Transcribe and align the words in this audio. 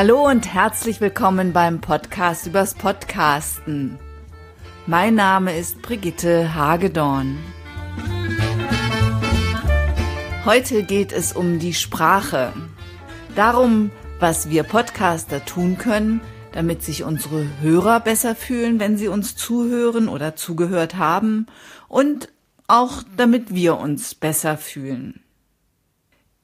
Hallo 0.00 0.28
und 0.28 0.54
herzlich 0.54 1.00
willkommen 1.00 1.52
beim 1.52 1.80
Podcast 1.80 2.46
übers 2.46 2.74
Podcasten. 2.74 3.98
Mein 4.86 5.16
Name 5.16 5.58
ist 5.58 5.82
Brigitte 5.82 6.54
Hagedorn. 6.54 7.36
Heute 10.44 10.84
geht 10.84 11.10
es 11.10 11.32
um 11.32 11.58
die 11.58 11.74
Sprache. 11.74 12.52
Darum, 13.34 13.90
was 14.20 14.50
wir 14.50 14.62
Podcaster 14.62 15.44
tun 15.44 15.78
können, 15.78 16.20
damit 16.52 16.84
sich 16.84 17.02
unsere 17.02 17.44
Hörer 17.60 17.98
besser 17.98 18.36
fühlen, 18.36 18.78
wenn 18.78 18.96
sie 18.96 19.08
uns 19.08 19.34
zuhören 19.34 20.08
oder 20.08 20.36
zugehört 20.36 20.94
haben 20.94 21.46
und 21.88 22.28
auch 22.68 23.02
damit 23.16 23.52
wir 23.52 23.78
uns 23.78 24.14
besser 24.14 24.58
fühlen. 24.58 25.24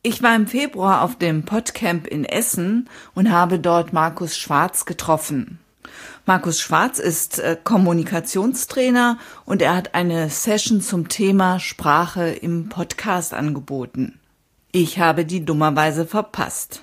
Ich 0.07 0.23
war 0.23 0.37
im 0.37 0.47
Februar 0.47 1.01
auf 1.01 1.17
dem 1.17 1.47
Podcamp 1.47 2.07
in 2.07 2.27
Essen 2.27 2.91
und 3.15 3.33
habe 3.33 3.59
dort 3.59 3.95
Markus 3.95 4.37
Schwarz 4.37 4.85
getroffen. 4.85 5.61
Markus 6.27 6.61
Schwarz 6.61 6.99
ist 6.99 7.39
äh, 7.39 7.57
Kommunikationstrainer 7.65 9.17
und 9.47 9.63
er 9.63 9.75
hat 9.75 9.95
eine 9.95 10.29
Session 10.29 10.83
zum 10.83 11.09
Thema 11.09 11.59
Sprache 11.59 12.29
im 12.29 12.69
Podcast 12.69 13.33
angeboten. 13.33 14.21
Ich 14.73 14.99
habe 14.99 15.25
die 15.25 15.43
dummerweise 15.43 16.05
verpasst. 16.05 16.83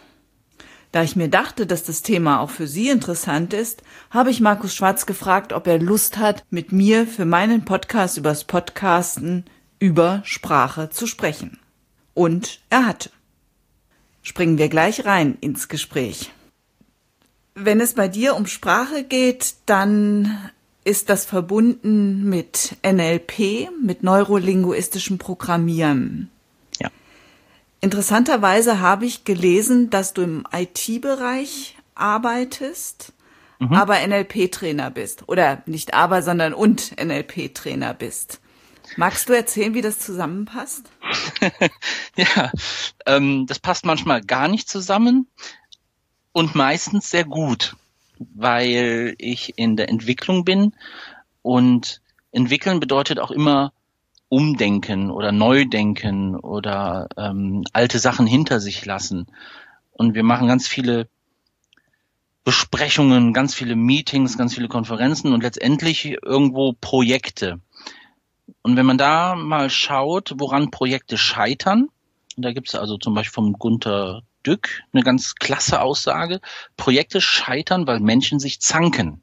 Da 0.92 1.04
ich 1.04 1.16
mir 1.16 1.30
dachte, 1.30 1.68
dass 1.68 1.84
das 1.84 2.02
Thema 2.02 2.40
auch 2.40 2.50
für 2.50 2.66
Sie 2.66 2.90
interessant 2.90 3.54
ist, 3.54 3.84
habe 4.10 4.32
ich 4.32 4.42
Markus 4.42 4.74
Schwarz 4.74 5.06
gefragt, 5.06 5.54
ob 5.54 5.68
er 5.68 5.78
Lust 5.78 6.18
hat, 6.18 6.44
mit 6.50 6.72
mir 6.72 7.06
für 7.06 7.26
meinen 7.26 7.66
Podcast 7.66 8.18
übers 8.18 8.46
Podcasten 8.46 9.46
über 9.78 10.22
Sprache 10.26 10.90
zu 10.90 11.06
sprechen. 11.06 11.60
Und 12.14 12.60
er 12.70 12.86
hatte. 12.86 13.10
Springen 14.22 14.58
wir 14.58 14.70
gleich 14.70 15.06
rein 15.06 15.38
ins 15.42 15.68
Gespräch. 15.68 16.32
Wenn 17.56 17.82
es 17.82 17.94
bei 17.94 18.08
dir 18.08 18.36
um 18.36 18.46
Sprache 18.48 19.04
geht, 19.04 19.56
dann 19.66 20.52
ist 20.84 21.10
das 21.10 21.26
verbunden 21.26 22.28
mit 22.28 22.78
NLP, 22.86 23.70
mit 23.84 24.04
neurolinguistischem 24.04 25.18
Programmieren. 25.18 26.30
Ja. 26.80 26.90
Interessanterweise 27.82 28.80
habe 28.80 29.06
ich 29.06 29.24
gelesen, 29.24 29.90
dass 29.90 30.14
du 30.14 30.22
im 30.24 30.48
IT-Bereich 30.52 31.78
arbeitest, 31.94 33.14
mhm. 33.60 33.74
aber 33.74 34.06
NLP-Trainer 34.06 34.90
bist. 34.90 35.28
Oder 35.28 35.62
nicht 35.66 35.94
aber, 35.94 36.24
sondern 36.24 36.54
und 36.54 36.96
NLP-Trainer 37.00 37.94
bist. 37.94 38.41
Magst 38.98 39.30
du 39.30 39.34
erzählen, 39.34 39.74
wie 39.74 39.82
das 39.82 40.00
zusammenpasst? 40.00 40.90
ja, 42.16 42.52
ähm, 43.06 43.46
das 43.48 43.60
passt 43.60 43.86
manchmal 43.86 44.22
gar 44.22 44.48
nicht 44.48 44.70
zusammen 44.70 45.28
und 46.34 46.56
meistens 46.56 47.10
sehr 47.10 47.24
gut, 47.24 47.76
weil 48.20 49.16
ich 49.18 49.58
in 49.58 49.76
der 49.76 49.90
Entwicklung 49.90 50.44
bin 50.44 50.74
und 51.42 52.02
entwickeln 52.32 52.80
bedeutet 52.80 53.20
auch 53.20 53.32
immer 53.32 53.74
umdenken 54.30 55.12
oder 55.12 55.32
neu 55.32 55.66
denken 55.66 56.36
oder 56.36 57.10
ähm, 57.18 57.64
alte 57.74 58.00
Sachen 58.00 58.26
hinter 58.26 58.60
sich 58.60 58.86
lassen. 58.86 59.28
Und 59.92 60.16
wir 60.16 60.24
machen 60.24 60.48
ganz 60.48 60.68
viele 60.68 61.10
Besprechungen, 62.44 63.34
ganz 63.34 63.54
viele 63.54 63.76
Meetings, 63.76 64.38
ganz 64.38 64.56
viele 64.56 64.68
Konferenzen 64.68 65.34
und 65.34 65.44
letztendlich 65.44 66.18
irgendwo 66.24 66.74
Projekte. 66.74 67.60
Und 68.62 68.76
wenn 68.78 68.86
man 68.86 68.98
da 68.98 69.36
mal 69.36 69.70
schaut, 69.70 70.34
woran 70.38 70.72
Projekte 70.72 71.18
scheitern, 71.18 71.90
da 72.38 72.54
gibt 72.54 72.70
es 72.70 72.76
also 72.76 72.98
zum 72.98 73.14
Beispiel 73.14 73.34
vom 73.34 73.54
Gunther 73.54 74.24
Dück 74.46 74.82
eine 74.94 75.04
ganz 75.04 75.36
klasse 75.36 75.82
Aussage, 75.82 76.42
Projekte 76.78 77.22
scheitern, 77.22 77.88
weil 77.88 78.00
Menschen 78.00 78.40
sich 78.40 78.60
zanken. 78.60 79.22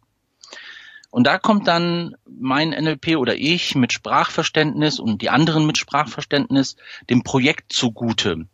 Und 1.11 1.27
da 1.27 1.39
kommt 1.39 1.67
dann 1.67 2.15
mein 2.27 2.71
NLP 2.71 3.17
oder 3.17 3.35
ich 3.35 3.75
mit 3.75 3.93
Sprachverständnis 3.93 5.01
und 5.01 5.23
die 5.23 5.31
anderen 5.31 5.67
mit 5.67 5.79
Sprachverständnis 5.79 6.77
dem 7.09 7.23
Projekt 7.23 7.73
zugute. 7.73 8.47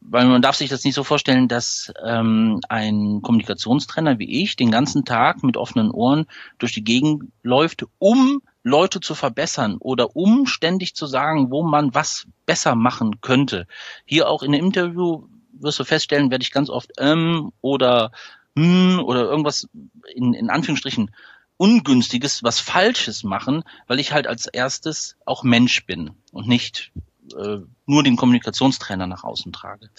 Weil 0.00 0.26
man 0.26 0.42
darf 0.42 0.56
sich 0.56 0.70
das 0.70 0.84
nicht 0.84 0.94
so 0.94 1.04
vorstellen, 1.04 1.48
dass 1.48 1.92
ähm, 2.04 2.60
ein 2.68 3.20
Kommunikationstrainer 3.22 4.18
wie 4.18 4.42
ich 4.42 4.56
den 4.56 4.70
ganzen 4.70 5.04
Tag 5.04 5.42
mit 5.42 5.56
offenen 5.56 5.90
Ohren 5.90 6.26
durch 6.58 6.72
die 6.72 6.84
Gegend 6.84 7.24
läuft, 7.42 7.84
um 7.98 8.42
Leute 8.62 9.00
zu 9.00 9.14
verbessern 9.14 9.76
oder 9.78 10.16
um 10.16 10.46
ständig 10.46 10.94
zu 10.94 11.06
sagen, 11.06 11.50
wo 11.50 11.62
man 11.62 11.94
was 11.94 12.26
besser 12.46 12.74
machen 12.74 13.20
könnte. 13.20 13.66
Hier 14.04 14.28
auch 14.28 14.42
in 14.42 14.54
einem 14.54 14.66
Interview 14.66 15.26
wirst 15.52 15.78
du 15.78 15.84
feststellen, 15.84 16.30
werde 16.30 16.42
ich 16.42 16.52
ganz 16.52 16.70
oft 16.70 16.92
ähm 16.98 17.52
oder 17.60 18.12
hm 18.56 19.00
oder 19.00 19.22
irgendwas 19.22 19.68
in, 20.14 20.34
in 20.34 20.50
Anführungsstrichen 20.50 21.10
Ungünstiges, 21.56 22.42
was 22.42 22.58
Falsches 22.58 23.22
machen, 23.22 23.62
weil 23.86 24.00
ich 24.00 24.12
halt 24.12 24.26
als 24.26 24.46
erstes 24.46 25.16
auch 25.24 25.44
Mensch 25.44 25.86
bin 25.86 26.10
und 26.32 26.48
nicht 26.48 26.90
äh, 27.36 27.58
nur 27.86 28.02
den 28.02 28.16
Kommunikationstrainer 28.16 29.06
nach 29.06 29.22
außen 29.22 29.52
trage. 29.52 29.90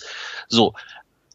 So. 0.50 0.74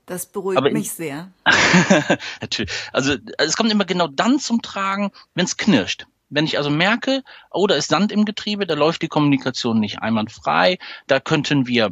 Das 0.05 0.27
beruhigt 0.27 0.59
Aber 0.59 0.71
mich 0.71 0.91
sehr. 0.91 1.31
Natürlich. 2.41 2.73
Also 2.93 3.17
es 3.39 3.57
kommt 3.57 3.71
immer 3.71 3.85
genau 3.85 4.07
dann 4.07 4.39
zum 4.39 4.61
Tragen, 4.61 5.13
wenn 5.35 5.45
es 5.45 5.57
knirscht. 5.57 6.07
Wenn 6.31 6.45
ich 6.45 6.59
also 6.59 6.71
merke, 6.71 7.23
oh, 7.51 7.67
da 7.67 7.75
ist 7.75 7.89
Sand 7.89 8.13
im 8.13 8.25
Getriebe, 8.25 8.67
da 8.67 8.75
läuft 8.75 9.03
die 9.03 9.09
Kommunikation 9.09 9.81
nicht 9.81 10.01
einwandfrei, 10.03 10.79
da 11.07 11.21
könnten 11.21 11.67
wir 11.67 11.91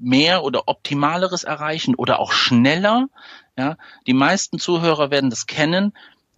mehr 0.00 0.42
oder 0.44 0.68
optimaleres 0.68 1.44
erreichen 1.44 1.94
oder 1.94 2.18
auch 2.18 2.32
schneller. 2.32 3.08
Ja, 3.56 3.76
die 4.06 4.14
meisten 4.14 4.58
Zuhörer 4.58 5.10
werden 5.10 5.30
das 5.30 5.46
kennen 5.46 5.92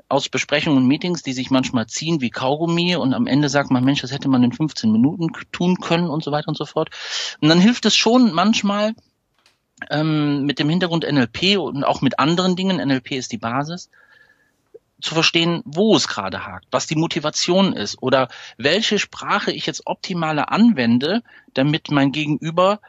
aus 0.09 0.29
Besprechungen 0.29 0.79
und 0.79 0.87
Meetings, 0.87 1.23
die 1.23 1.33
sich 1.33 1.51
manchmal 1.51 1.87
ziehen 1.87 2.21
wie 2.21 2.31
Kaugummi 2.31 2.97
und 2.97 3.15
am 3.15 3.27
Ende 3.27 3.49
sagt 3.49 3.71
man, 3.71 3.85
Mensch, 3.85 4.03
das 4.03 4.13
hätte 4.13 4.29
man 4.29 4.43
in 4.43 4.53
15 4.53 4.93
Minuten 4.93 5.29
tun 5.51 5.77
können 5.77 6.09
und 6.09 6.23
so 6.23 6.31
weiter 6.31 6.49
und 6.49 6.57
so 6.57 6.67
fort. 6.67 6.91
Und 7.41 7.49
dann 7.49 7.59
hilft 7.59 7.87
es 7.87 7.97
schon 7.97 8.33
manchmal 8.33 8.95
ähm, 9.91 10.45
mit 10.45 10.59
dem 10.59 10.69
Hintergrund 10.69 11.05
NLP 11.11 11.59
und 11.59 11.85
auch 11.85 12.01
mit 12.01 12.19
anderen 12.19 12.55
Dingen, 12.55 12.77
NLP 12.77 13.13
ist 13.13 13.33
die 13.33 13.39
Basis, 13.39 13.91
zu 15.05 15.15
verstehen, 15.15 15.63
wo 15.67 15.95
es 15.95 16.09
gerade 16.09 16.47
hakt, 16.47 16.67
was 16.71 16.87
die 16.87 16.97
Motivation 16.97 17.75
ist 17.75 18.03
oder 18.03 18.29
welche 18.57 18.99
Sprache 18.99 19.53
ich 19.53 19.67
jetzt 19.67 19.87
optimaler 19.87 20.51
anwende, 20.51 21.23
damit 21.53 21.91
mein 21.91 22.11
Gegenüber 22.11 22.81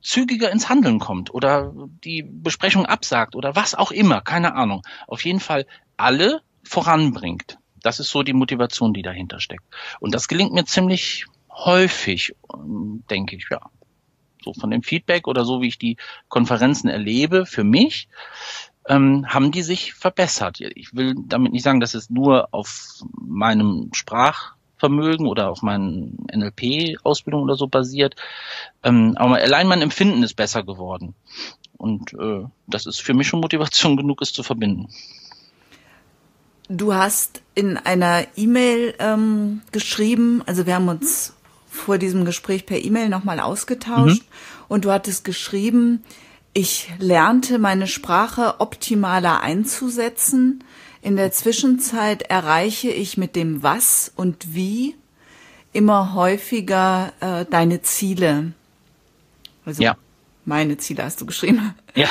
zügiger 0.00 0.52
ins 0.52 0.68
Handeln 0.68 1.00
kommt 1.00 1.34
oder 1.34 1.72
die 2.04 2.22
Besprechung 2.22 2.86
absagt 2.86 3.34
oder 3.34 3.56
was 3.56 3.74
auch 3.74 3.90
immer, 3.90 4.20
keine 4.20 4.54
Ahnung. 4.54 4.82
Auf 5.08 5.24
jeden 5.24 5.40
Fall 5.40 5.66
alle 5.96 6.40
voranbringt. 6.62 7.58
Das 7.82 7.98
ist 7.98 8.10
so 8.10 8.22
die 8.22 8.32
Motivation, 8.32 8.94
die 8.94 9.02
dahinter 9.02 9.40
steckt. 9.40 9.64
Und 9.98 10.14
das 10.14 10.28
gelingt 10.28 10.52
mir 10.52 10.64
ziemlich 10.66 11.26
häufig, 11.50 12.36
denke 13.10 13.34
ich, 13.36 13.48
ja. 13.50 13.60
So 14.44 14.54
von 14.54 14.70
dem 14.70 14.84
Feedback 14.84 15.26
oder 15.26 15.44
so, 15.44 15.60
wie 15.60 15.66
ich 15.66 15.78
die 15.78 15.96
Konferenzen 16.28 16.88
erlebe, 16.88 17.44
für 17.44 17.64
mich, 17.64 18.06
ähm, 18.88 19.26
haben 19.28 19.52
die 19.52 19.62
sich 19.62 19.94
verbessert. 19.94 20.60
Ich 20.60 20.94
will 20.94 21.14
damit 21.26 21.52
nicht 21.52 21.62
sagen, 21.62 21.80
dass 21.80 21.94
es 21.94 22.10
nur 22.10 22.48
auf 22.52 23.02
meinem 23.20 23.90
Sprachvermögen 23.92 25.26
oder 25.26 25.50
auf 25.50 25.62
meinen 25.62 26.26
NLP-Ausbildung 26.32 27.42
oder 27.42 27.56
so 27.56 27.66
basiert. 27.66 28.16
Ähm, 28.82 29.14
aber 29.16 29.36
allein 29.36 29.68
mein 29.68 29.82
Empfinden 29.82 30.22
ist 30.22 30.34
besser 30.34 30.62
geworden. 30.62 31.14
Und 31.76 32.14
äh, 32.14 32.44
das 32.66 32.86
ist 32.86 33.00
für 33.00 33.14
mich 33.14 33.28
schon 33.28 33.40
Motivation 33.40 33.96
genug, 33.96 34.22
es 34.22 34.32
zu 34.32 34.42
verbinden. 34.42 34.88
Du 36.68 36.94
hast 36.94 37.42
in 37.54 37.76
einer 37.76 38.26
E-Mail 38.36 38.94
ähm, 38.98 39.62
geschrieben, 39.70 40.42
also 40.46 40.66
wir 40.66 40.74
haben 40.74 40.88
uns 40.88 41.34
vor 41.68 41.98
diesem 41.98 42.24
Gespräch 42.24 42.66
per 42.66 42.82
E-Mail 42.82 43.08
nochmal 43.08 43.38
ausgetauscht 43.38 44.22
mhm. 44.22 44.64
und 44.66 44.84
du 44.84 44.90
hattest 44.90 45.24
geschrieben, 45.24 46.02
ich 46.56 46.88
lernte 46.98 47.58
meine 47.58 47.86
Sprache 47.86 48.60
optimaler 48.60 49.42
einzusetzen. 49.42 50.64
In 51.02 51.16
der 51.16 51.30
Zwischenzeit 51.30 52.22
erreiche 52.22 52.88
ich 52.88 53.18
mit 53.18 53.36
dem 53.36 53.62
Was 53.62 54.10
und 54.16 54.54
Wie 54.54 54.96
immer 55.74 56.14
häufiger 56.14 57.12
äh, 57.20 57.44
deine 57.44 57.82
Ziele. 57.82 58.52
Also 59.66 59.82
ja. 59.82 59.98
meine 60.46 60.78
Ziele 60.78 61.04
hast 61.04 61.20
du 61.20 61.26
geschrieben. 61.26 61.74
Ja. 61.94 62.08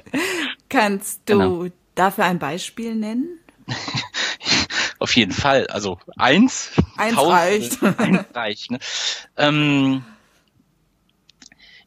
Kannst 0.70 1.20
du 1.26 1.38
genau. 1.38 1.66
dafür 1.94 2.24
ein 2.24 2.38
Beispiel 2.38 2.94
nennen? 2.94 3.38
Auf 4.98 5.14
jeden 5.14 5.32
Fall. 5.32 5.66
Also 5.66 5.98
eins. 6.16 6.70
Eins 6.96 7.16
tausend, 7.16 7.32
reicht. 7.34 7.82
Eins 7.82 8.24
reicht. 8.34 8.70
Ne? 8.70 8.78
Ähm, 9.36 10.04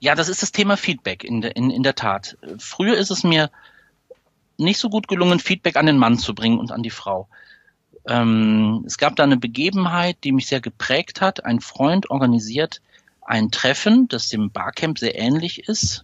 ja, 0.02 0.16
das 0.16 0.30
ist 0.30 0.42
das 0.42 0.52
Thema 0.52 0.78
Feedback 0.78 1.24
in, 1.24 1.44
in, 1.44 1.70
in 1.70 1.84
der 1.84 1.94
Tat. 1.94 2.36
Früher 2.58 2.98
ist 2.98 3.12
es 3.12 3.24
mir 3.24 3.52
nicht 4.58 4.80
so 4.80 4.90
gut 4.90 5.08
gelungen, 5.08 5.40
Feedback 5.40 5.78
an 5.78 5.86
den 5.86 6.00
Mann 6.00 6.18
zu 6.18 6.34
bringen 6.34 6.60
und 6.60 6.72
an 6.72 6.82
die 6.82 6.90
Frau. 6.90 7.30
Ähm, 8.08 8.84
es 8.88 8.98
gab 8.98 9.16
da 9.16 9.24
eine 9.24 9.38
Begebenheit, 9.38 10.18
die 10.24 10.32
mich 10.32 10.48
sehr 10.48 10.60
geprägt 10.60 11.22
hat. 11.22 11.46
Ein 11.46 11.62
Freund 11.62 12.10
organisiert 12.10 12.82
ein 13.22 13.52
Treffen, 13.52 14.08
das 14.08 14.28
dem 14.28 14.50
Barcamp 14.50 14.98
sehr 14.98 15.18
ähnlich 15.20 15.68
ist, 15.70 16.04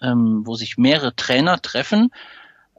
ähm, 0.00 0.46
wo 0.46 0.54
sich 0.54 0.78
mehrere 0.78 1.14
Trainer 1.14 1.60
treffen 1.60 2.10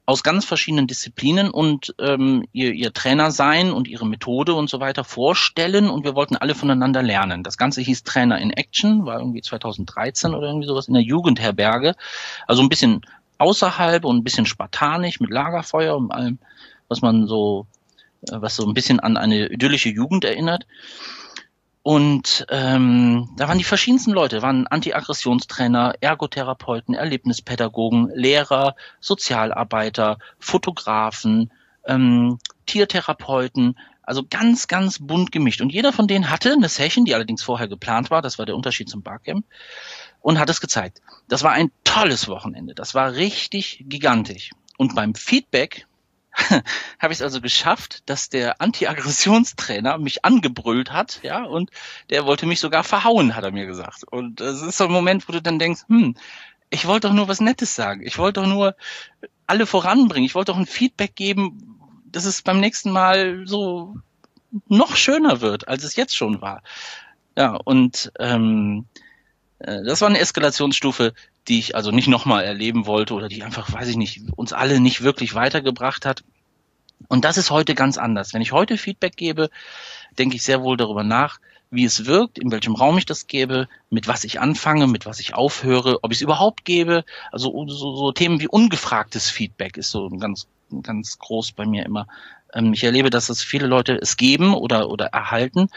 aus 0.06 0.24
ganz 0.24 0.46
verschiedenen 0.46 0.88
Disziplinen 0.88 1.50
und 1.50 1.96
ähm, 2.00 2.46
ihr, 2.54 2.74
ihr 2.74 2.94
Trainer 2.94 3.32
sein 3.32 3.72
und 3.72 3.88
ihre 3.88 4.06
Methode 4.06 4.54
und 4.54 4.70
so 4.70 4.80
weiter 4.80 5.04
vorstellen 5.04 5.90
und 5.90 6.04
wir 6.04 6.14
wollten 6.16 6.36
alle 6.36 6.54
voneinander 6.54 7.02
lernen. 7.02 7.44
Das 7.44 7.58
Ganze 7.58 7.82
hieß 7.82 8.04
Trainer 8.04 8.40
in 8.40 8.52
Action, 8.52 9.06
war 9.06 9.20
irgendwie 9.20 9.42
2013 9.42 10.36
oder 10.36 10.48
irgendwie 10.48 10.68
sowas 10.68 10.88
in 10.88 10.94
der 10.94 11.04
Jugendherberge. 11.04 11.96
Also 12.46 12.62
ein 12.62 12.70
bisschen 12.70 13.02
außerhalb 13.40 14.06
und 14.06 14.18
ein 14.18 14.24
bisschen 14.24 14.46
spartanisch 14.46 15.20
mit 15.20 15.32
Lagerfeuer 15.32 15.96
und 15.98 16.12
allem, 16.12 16.38
was 16.88 17.02
man 17.02 17.26
so, 17.28 17.66
äh, 18.30 18.38
was 18.40 18.56
so 18.56 18.66
ein 18.66 18.76
bisschen 18.76 19.00
an 19.00 19.18
eine 19.18 19.48
idyllische 19.48 19.90
Jugend 19.90 20.24
erinnert. 20.24 20.68
Und 21.86 22.48
ähm, 22.50 23.30
da 23.38 23.48
waren 23.48 23.60
die 23.60 23.64
verschiedensten 23.64 24.10
Leute, 24.10 24.42
waren 24.42 24.66
Antiaggressionstrainer, 24.66 25.94
Ergotherapeuten, 26.02 26.96
Erlebnispädagogen, 26.96 28.10
Lehrer, 28.16 28.76
Sozialarbeiter, 29.00 30.18
Fotografen, 30.40 31.52
ähm, 31.86 32.40
Tiertherapeuten, 32.66 33.78
also 34.02 34.24
ganz, 34.28 34.68
ganz 34.68 34.98
bunt 34.98 35.32
gemischt. 35.32 35.62
Und 35.62 35.72
jeder 35.72 35.94
von 35.94 36.08
denen 36.08 36.32
hatte 36.32 36.54
eine 36.54 36.70
Session, 36.70 37.06
die 37.06 37.14
allerdings 37.14 37.44
vorher 37.44 37.68
geplant 37.68 38.10
war, 38.10 38.24
das 38.24 38.40
war 38.40 38.48
der 38.48 38.56
Unterschied 38.56 38.90
zum 38.90 39.04
Barcamp, 39.04 39.46
und 40.22 40.40
hat 40.40 40.50
es 40.50 40.62
gezeigt. 40.62 41.04
Das 41.28 41.44
war 41.44 41.52
ein 41.52 41.70
tolles 41.84 42.28
Wochenende, 42.28 42.74
das 42.74 42.96
war 42.96 43.14
richtig 43.14 43.86
gigantisch. 43.88 44.50
Und 44.78 44.96
beim 44.96 45.14
Feedback 45.14 45.86
habe 47.00 47.14
ich 47.14 47.20
es 47.20 47.22
also 47.22 47.42
geschafft, 47.42 48.04
dass 48.08 48.30
der 48.30 48.62
Anti-Aggressionstrainer 48.62 49.98
mich 49.98 50.26
angebrüllt 50.26 50.92
hat, 50.92 51.20
ja, 51.24 51.44
und 51.44 51.72
der 52.10 52.26
wollte 52.26 52.46
mich 52.46 52.60
sogar 52.60 52.84
verhauen, 52.84 53.36
hat 53.36 53.44
er 53.44 53.52
mir 53.52 53.66
gesagt. 53.66 54.04
Und 54.04 54.40
das 54.42 54.62
ist 54.62 54.78
so 54.78 54.86
ein 54.86 54.92
Moment, 54.92 55.28
wo 55.28 55.34
du 55.34 55.42
dann 55.42 55.60
denkst, 55.60 55.84
hm, 55.88 56.16
ich 56.70 56.86
wollte 56.88 57.08
doch 57.08 57.14
nur 57.14 57.28
was 57.28 57.40
Nettes 57.40 57.76
sagen. 57.76 58.02
Ich 58.06 58.18
wollte 58.18 58.42
doch 58.42 58.48
nur 58.48 58.76
alle 59.48 59.66
voranbringen. 59.66 60.26
Ich 60.26 60.36
wollte 60.36 60.52
doch 60.52 60.60
ein 60.60 60.66
Feedback 60.66 61.16
geben, 61.16 61.80
dass 62.06 62.26
es 62.26 62.42
beim 62.42 62.60
nächsten 62.60 62.92
Mal 62.92 63.44
so 63.46 63.96
noch 64.68 64.96
schöner 64.96 65.42
wird, 65.42 65.68
als 65.68 65.84
es 65.84 65.96
jetzt 65.96 66.16
schon 66.16 66.42
war. 66.42 66.64
Ja, 67.38 67.56
und 67.64 68.12
ähm, 68.20 68.86
äh, 68.96 69.05
das 69.66 70.02
war 70.02 70.10
eine 70.10 70.20
Eskalationsstufe, 70.20 71.14
die 71.48 71.60
ich 71.60 71.76
also 71.76 71.92
nicht 71.92 72.08
nochmal 72.08 72.44
erleben 72.44 72.86
wollte 72.86 73.14
oder 73.14 73.28
die 73.28 73.44
einfach, 73.44 73.72
weiß 73.72 73.88
ich 73.88 73.98
nicht, 73.98 74.22
uns 74.36 74.54
alle 74.54 74.80
nicht 74.80 75.02
wirklich 75.02 75.34
weitergebracht 75.34 76.06
hat. 76.06 76.24
Und 77.08 77.26
das 77.26 77.38
ist 77.38 77.52
heute 77.52 77.76
ganz 77.76 77.98
anders. 77.98 78.34
Wenn 78.34 78.42
ich 78.42 78.52
heute 78.52 78.78
Feedback 78.78 79.16
gebe, 79.16 79.50
denke 80.18 80.36
ich 80.36 80.44
sehr 80.44 80.62
wohl 80.62 80.78
darüber 80.78 81.04
nach, 81.04 81.40
wie 81.72 81.86
es 81.86 82.06
wirkt, 82.06 82.40
in 82.40 82.52
welchem 82.52 82.76
Raum 82.76 82.98
ich 82.98 83.06
das 83.06 83.28
gebe, 83.28 83.68
mit 83.90 84.08
was 84.08 84.24
ich 84.24 84.40
anfange, 84.40 84.88
mit 84.88 85.06
was 85.06 85.20
ich 85.20 85.34
aufhöre, 85.34 86.00
ob 86.04 86.12
ich 86.12 86.20
es 86.20 86.22
überhaupt 86.22 86.64
gebe. 86.64 87.04
Also 87.32 87.52
so, 87.68 87.96
so 87.96 88.12
Themen 88.12 88.40
wie 88.40 88.48
ungefragtes 88.48 89.30
Feedback 89.30 89.78
ist 89.78 89.92
so 89.92 90.10
ganz, 90.10 90.48
ganz 90.84 91.18
groß 91.20 91.52
bei 91.52 91.66
mir 91.66 91.86
immer. 91.86 92.08
Ähm, 92.54 92.74
ich 92.74 92.84
erlebe, 92.84 93.10
dass 93.10 93.30
es 93.30 93.44
viele 93.44 93.68
Leute 93.68 93.96
es 93.96 94.16
geben 94.18 94.54
oder, 94.54 94.90
oder 94.90 95.08
erhalten. 95.08 95.70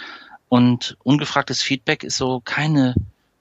Und 0.49 0.97
ungefragtes 1.03 1.63
Feedback 1.63 2.05
ist 2.05 2.17
so 2.17 2.41
keine 2.45 2.95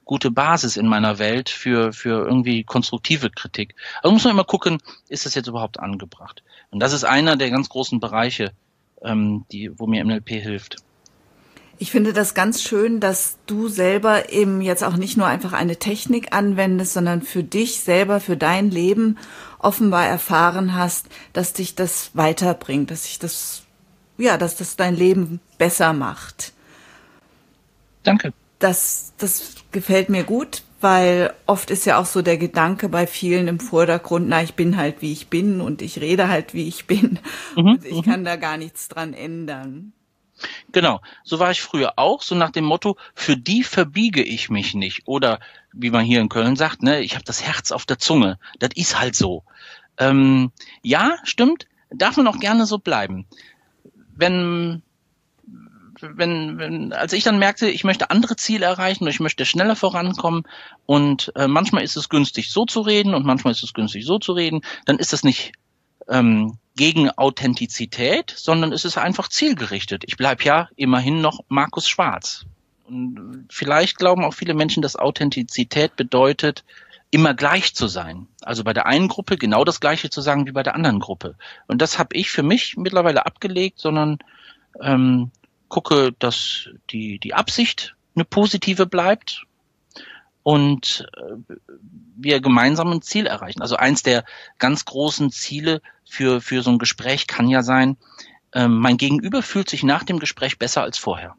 gute 0.08 0.30
Basis 0.30 0.76
in 0.76 0.88
meiner 0.88 1.18
Welt 1.18 1.50
für, 1.50 1.92
für 1.92 2.26
irgendwie 2.26 2.64
konstruktive 2.64 3.30
Kritik. 3.30 3.74
Also 4.02 4.12
muss 4.12 4.24
man 4.24 4.32
immer 4.32 4.44
gucken, 4.44 4.78
ist 5.08 5.26
das 5.26 5.34
jetzt 5.34 5.46
überhaupt 5.46 5.78
angebracht? 5.78 6.42
Und 6.70 6.80
das 6.80 6.94
ist 6.94 7.04
einer 7.04 7.36
der 7.36 7.50
ganz 7.50 7.68
großen 7.68 8.00
Bereiche, 8.00 8.52
ähm, 9.02 9.44
die, 9.52 9.78
wo 9.78 9.86
mir 9.86 10.04
MLP 10.04 10.30
hilft. 10.30 10.76
Ich 11.78 11.90
finde 11.90 12.12
das 12.12 12.34
ganz 12.34 12.62
schön, 12.62 13.00
dass 13.00 13.36
du 13.46 13.68
selber 13.68 14.32
eben 14.32 14.62
jetzt 14.62 14.82
auch 14.82 14.96
nicht 14.96 15.16
nur 15.18 15.26
einfach 15.26 15.52
eine 15.52 15.76
Technik 15.76 16.32
anwendest, 16.32 16.94
sondern 16.94 17.22
für 17.22 17.44
dich 17.44 17.80
selber, 17.80 18.18
für 18.18 18.36
dein 18.36 18.70
Leben 18.70 19.18
offenbar 19.58 20.06
erfahren 20.06 20.74
hast, 20.74 21.06
dass 21.34 21.52
dich 21.52 21.74
das 21.74 22.10
weiterbringt, 22.14 22.90
dass 22.90 23.04
sich 23.04 23.18
das, 23.18 23.62
ja, 24.16 24.38
dass 24.38 24.56
das 24.56 24.74
dein 24.74 24.96
Leben 24.96 25.38
besser 25.58 25.92
macht. 25.92 26.54
Danke. 28.02 28.32
Das, 28.58 29.12
das 29.18 29.54
gefällt 29.72 30.08
mir 30.08 30.24
gut, 30.24 30.62
weil 30.80 31.34
oft 31.46 31.70
ist 31.70 31.86
ja 31.86 31.98
auch 31.98 32.06
so 32.06 32.22
der 32.22 32.38
Gedanke 32.38 32.88
bei 32.88 33.06
vielen 33.06 33.48
im 33.48 33.60
Vordergrund, 33.60 34.28
na, 34.28 34.42
ich 34.42 34.54
bin 34.54 34.76
halt 34.76 35.02
wie 35.02 35.12
ich 35.12 35.28
bin 35.28 35.60
und 35.60 35.82
ich 35.82 36.00
rede 36.00 36.28
halt 36.28 36.54
wie 36.54 36.68
ich 36.68 36.86
bin 36.86 37.18
mhm, 37.56 37.66
und 37.66 37.84
ich 37.84 37.96
mhm. 37.96 38.02
kann 38.02 38.24
da 38.24 38.36
gar 38.36 38.56
nichts 38.56 38.88
dran 38.88 39.12
ändern. 39.12 39.92
Genau, 40.70 41.00
so 41.24 41.40
war 41.40 41.50
ich 41.50 41.60
früher 41.60 41.94
auch, 41.96 42.22
so 42.22 42.36
nach 42.36 42.50
dem 42.50 42.64
Motto, 42.64 42.96
für 43.14 43.36
die 43.36 43.64
verbiege 43.64 44.22
ich 44.22 44.50
mich 44.50 44.74
nicht. 44.74 45.02
Oder 45.06 45.40
wie 45.72 45.90
man 45.90 46.04
hier 46.04 46.20
in 46.20 46.28
Köln 46.28 46.54
sagt, 46.54 46.82
ne, 46.82 47.00
ich 47.00 47.14
habe 47.14 47.24
das 47.24 47.42
Herz 47.42 47.72
auf 47.72 47.86
der 47.86 47.98
Zunge. 47.98 48.38
Das 48.60 48.70
ist 48.76 48.98
halt 48.98 49.16
so. 49.16 49.42
Ähm, 49.96 50.52
ja, 50.82 51.16
stimmt, 51.24 51.66
darf 51.90 52.16
man 52.16 52.28
auch 52.28 52.38
gerne 52.38 52.66
so 52.66 52.78
bleiben. 52.78 53.26
Wenn 54.14 54.82
wenn, 56.00 56.58
wenn, 56.58 56.92
als 56.92 57.12
ich 57.12 57.24
dann 57.24 57.38
merkte, 57.38 57.68
ich 57.68 57.84
möchte 57.84 58.10
andere 58.10 58.36
Ziele 58.36 58.66
erreichen 58.66 59.06
ich 59.06 59.20
möchte 59.20 59.44
schneller 59.44 59.76
vorankommen 59.76 60.44
und 60.86 61.32
äh, 61.36 61.48
manchmal 61.48 61.82
ist 61.82 61.96
es 61.96 62.08
günstig, 62.08 62.50
so 62.50 62.64
zu 62.64 62.80
reden 62.80 63.14
und 63.14 63.24
manchmal 63.24 63.52
ist 63.52 63.62
es 63.62 63.74
günstig, 63.74 64.04
so 64.04 64.18
zu 64.18 64.32
reden, 64.32 64.62
dann 64.84 64.98
ist 64.98 65.12
das 65.12 65.24
nicht 65.24 65.52
ähm, 66.08 66.58
gegen 66.76 67.10
Authentizität, 67.10 68.32
sondern 68.36 68.72
es 68.72 68.84
ist 68.84 68.98
einfach 68.98 69.28
zielgerichtet. 69.28 70.04
Ich 70.06 70.16
bleib 70.16 70.44
ja 70.44 70.68
immerhin 70.76 71.20
noch 71.20 71.40
Markus 71.48 71.88
Schwarz. 71.88 72.46
Und 72.86 73.46
vielleicht 73.50 73.98
glauben 73.98 74.24
auch 74.24 74.34
viele 74.34 74.54
Menschen, 74.54 74.82
dass 74.82 74.96
Authentizität 74.96 75.96
bedeutet, 75.96 76.64
immer 77.10 77.34
gleich 77.34 77.74
zu 77.74 77.88
sein. 77.88 78.28
Also 78.42 78.64
bei 78.64 78.72
der 78.72 78.86
einen 78.86 79.08
Gruppe 79.08 79.36
genau 79.36 79.64
das 79.64 79.80
gleiche 79.80 80.10
zu 80.10 80.20
sagen 80.20 80.46
wie 80.46 80.52
bei 80.52 80.62
der 80.62 80.74
anderen 80.74 81.00
Gruppe. 81.00 81.36
Und 81.66 81.82
das 81.82 81.98
habe 81.98 82.16
ich 82.16 82.30
für 82.30 82.42
mich 82.42 82.76
mittlerweile 82.76 83.26
abgelegt, 83.26 83.78
sondern 83.78 84.18
ähm, 84.80 85.30
gucke, 85.68 86.12
dass 86.18 86.68
die, 86.90 87.18
die 87.18 87.34
Absicht 87.34 87.96
eine 88.14 88.24
positive 88.24 88.86
bleibt 88.86 89.44
und 90.42 91.06
äh, 91.16 91.54
wir 92.16 92.40
gemeinsam 92.40 92.90
ein 92.90 93.02
Ziel 93.02 93.26
erreichen. 93.26 93.62
Also 93.62 93.76
eins 93.76 94.02
der 94.02 94.24
ganz 94.58 94.84
großen 94.84 95.30
Ziele 95.30 95.82
für, 96.08 96.40
für 96.40 96.62
so 96.62 96.70
ein 96.70 96.78
Gespräch 96.78 97.26
kann 97.26 97.48
ja 97.48 97.62
sein, 97.62 97.96
äh, 98.52 98.66
mein 98.66 98.96
Gegenüber 98.96 99.42
fühlt 99.42 99.68
sich 99.68 99.82
nach 99.82 100.04
dem 100.04 100.18
Gespräch 100.18 100.58
besser 100.58 100.82
als 100.82 100.98
vorher. 100.98 101.36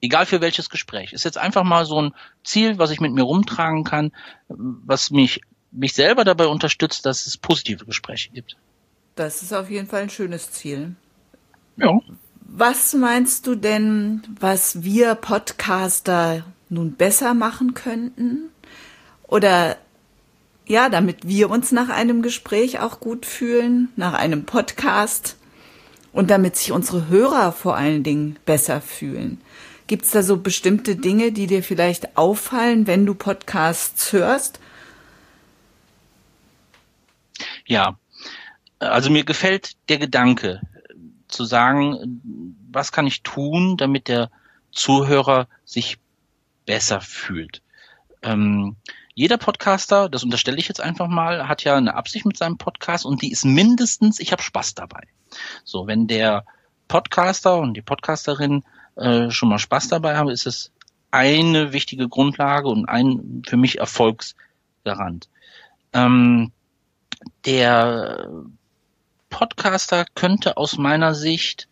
Egal 0.00 0.26
für 0.26 0.42
welches 0.42 0.68
Gespräch. 0.68 1.14
Ist 1.14 1.24
jetzt 1.24 1.38
einfach 1.38 1.64
mal 1.64 1.86
so 1.86 2.00
ein 2.00 2.14
Ziel, 2.44 2.78
was 2.78 2.90
ich 2.90 3.00
mit 3.00 3.12
mir 3.12 3.22
rumtragen 3.22 3.84
kann, 3.84 4.12
was 4.48 5.10
mich, 5.10 5.40
mich 5.70 5.94
selber 5.94 6.24
dabei 6.24 6.46
unterstützt, 6.46 7.06
dass 7.06 7.26
es 7.26 7.38
positive 7.38 7.86
Gespräche 7.86 8.30
gibt. 8.30 8.56
Das 9.14 9.42
ist 9.42 9.54
auf 9.54 9.70
jeden 9.70 9.86
Fall 9.86 10.02
ein 10.02 10.10
schönes 10.10 10.50
Ziel. 10.52 10.96
Ja. 11.76 11.98
Was 12.44 12.92
meinst 12.92 13.46
du 13.46 13.54
denn, 13.54 14.22
was 14.38 14.82
wir 14.84 15.14
Podcaster 15.14 16.44
nun 16.68 16.92
besser 16.92 17.34
machen 17.34 17.74
könnten? 17.74 18.50
Oder 19.26 19.76
ja, 20.66 20.88
damit 20.88 21.26
wir 21.26 21.50
uns 21.50 21.72
nach 21.72 21.88
einem 21.88 22.22
Gespräch 22.22 22.80
auch 22.80 23.00
gut 23.00 23.26
fühlen, 23.26 23.88
nach 23.96 24.14
einem 24.14 24.44
Podcast 24.44 25.36
und 26.12 26.30
damit 26.30 26.56
sich 26.56 26.72
unsere 26.72 27.08
Hörer 27.08 27.52
vor 27.52 27.76
allen 27.76 28.02
Dingen 28.02 28.38
besser 28.46 28.80
fühlen. 28.80 29.40
Gibt 29.86 30.04
es 30.04 30.12
da 30.12 30.22
so 30.22 30.38
bestimmte 30.38 30.96
Dinge, 30.96 31.32
die 31.32 31.46
dir 31.46 31.62
vielleicht 31.62 32.16
auffallen, 32.16 32.86
wenn 32.86 33.04
du 33.04 33.14
Podcasts 33.14 34.12
hörst? 34.12 34.60
Ja, 37.66 37.98
also 38.78 39.10
mir 39.10 39.24
gefällt 39.24 39.72
der 39.88 39.98
Gedanke, 39.98 40.60
zu 41.28 41.44
sagen, 41.44 42.60
was 42.70 42.92
kann 42.92 43.06
ich 43.06 43.22
tun, 43.22 43.76
damit 43.76 44.08
der 44.08 44.30
Zuhörer 44.72 45.48
sich 45.64 45.98
besser 46.66 47.00
fühlt. 47.00 47.62
Ähm, 48.22 48.76
jeder 49.14 49.36
Podcaster, 49.36 50.08
das 50.08 50.24
unterstelle 50.24 50.58
ich 50.58 50.68
jetzt 50.68 50.80
einfach 50.80 51.06
mal, 51.06 51.46
hat 51.46 51.62
ja 51.62 51.76
eine 51.76 51.94
Absicht 51.94 52.26
mit 52.26 52.36
seinem 52.36 52.58
Podcast 52.58 53.06
und 53.06 53.22
die 53.22 53.30
ist 53.30 53.44
mindestens, 53.44 54.18
ich 54.18 54.32
habe 54.32 54.42
Spaß 54.42 54.74
dabei. 54.74 55.02
So, 55.62 55.86
wenn 55.86 56.06
der 56.06 56.44
Podcaster 56.88 57.58
und 57.58 57.74
die 57.74 57.82
Podcasterin 57.82 58.64
äh, 58.96 59.30
schon 59.30 59.48
mal 59.48 59.58
Spaß 59.58 59.88
dabei 59.88 60.16
haben, 60.16 60.30
ist 60.30 60.46
es 60.46 60.72
eine 61.10 61.72
wichtige 61.72 62.08
Grundlage 62.08 62.68
und 62.68 62.86
ein 62.86 63.42
für 63.46 63.56
mich 63.56 63.78
Erfolgsgarant. 63.78 65.28
Ähm, 65.92 66.50
der 67.44 68.28
Podcaster 69.30 70.04
könnte 70.14 70.56
aus 70.56 70.78
meiner 70.78 71.14
Sicht 71.14 71.68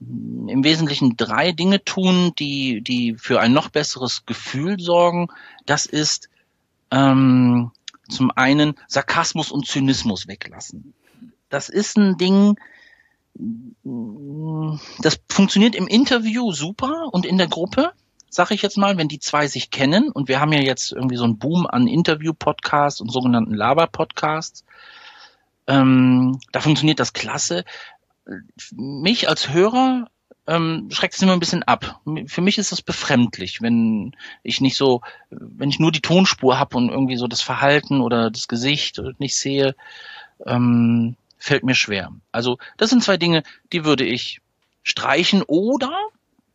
im 0.00 0.62
Wesentlichen 0.62 1.16
drei 1.16 1.52
Dinge 1.52 1.84
tun, 1.84 2.32
die, 2.38 2.82
die 2.82 3.16
für 3.18 3.40
ein 3.40 3.52
noch 3.52 3.68
besseres 3.68 4.26
Gefühl 4.26 4.78
sorgen. 4.78 5.28
Das 5.66 5.86
ist 5.86 6.28
ähm, 6.90 7.72
zum 8.08 8.30
einen 8.30 8.74
Sarkasmus 8.86 9.50
und 9.50 9.66
Zynismus 9.66 10.28
weglassen. 10.28 10.94
Das 11.48 11.68
ist 11.68 11.96
ein 11.96 12.16
Ding, 12.16 12.56
das 15.02 15.20
funktioniert 15.28 15.74
im 15.74 15.86
Interview 15.86 16.52
super 16.52 17.08
und 17.12 17.26
in 17.26 17.38
der 17.38 17.48
Gruppe, 17.48 17.92
sag 18.28 18.50
ich 18.50 18.62
jetzt 18.62 18.76
mal, 18.76 18.96
wenn 18.98 19.08
die 19.08 19.20
zwei 19.20 19.46
sich 19.46 19.70
kennen. 19.70 20.10
Und 20.10 20.28
wir 20.28 20.40
haben 20.40 20.52
ja 20.52 20.60
jetzt 20.60 20.92
irgendwie 20.92 21.16
so 21.16 21.24
einen 21.24 21.38
Boom 21.38 21.66
an 21.66 21.86
Interview-Podcasts 21.86 23.00
und 23.00 23.10
sogenannten 23.10 23.54
Laber-Podcasts. 23.54 24.64
Ähm, 25.68 26.40
da 26.50 26.60
funktioniert 26.60 26.98
das 26.98 27.12
klasse. 27.12 27.64
Mich 28.72 29.28
als 29.28 29.50
Hörer 29.50 30.10
ähm, 30.48 30.88
schreckt 30.90 31.14
es 31.14 31.22
immer 31.22 31.34
ein 31.34 31.40
bisschen 31.40 31.62
ab. 31.62 32.00
Für 32.26 32.40
mich 32.40 32.56
ist 32.56 32.72
das 32.72 32.80
befremdlich, 32.80 33.60
wenn 33.60 34.16
ich 34.42 34.60
nicht 34.62 34.76
so, 34.76 35.02
wenn 35.30 35.68
ich 35.68 35.78
nur 35.78 35.92
die 35.92 36.00
Tonspur 36.00 36.58
habe 36.58 36.76
und 36.78 36.88
irgendwie 36.88 37.16
so 37.16 37.26
das 37.26 37.42
Verhalten 37.42 38.00
oder 38.00 38.30
das 38.30 38.48
Gesicht 38.48 39.00
nicht 39.18 39.36
sehe, 39.36 39.76
ähm, 40.46 41.16
fällt 41.36 41.64
mir 41.64 41.74
schwer. 41.74 42.12
Also 42.32 42.58
das 42.78 42.90
sind 42.90 43.04
zwei 43.04 43.18
Dinge, 43.18 43.42
die 43.72 43.84
würde 43.84 44.04
ich 44.04 44.40
streichen 44.82 45.42
oder 45.42 45.94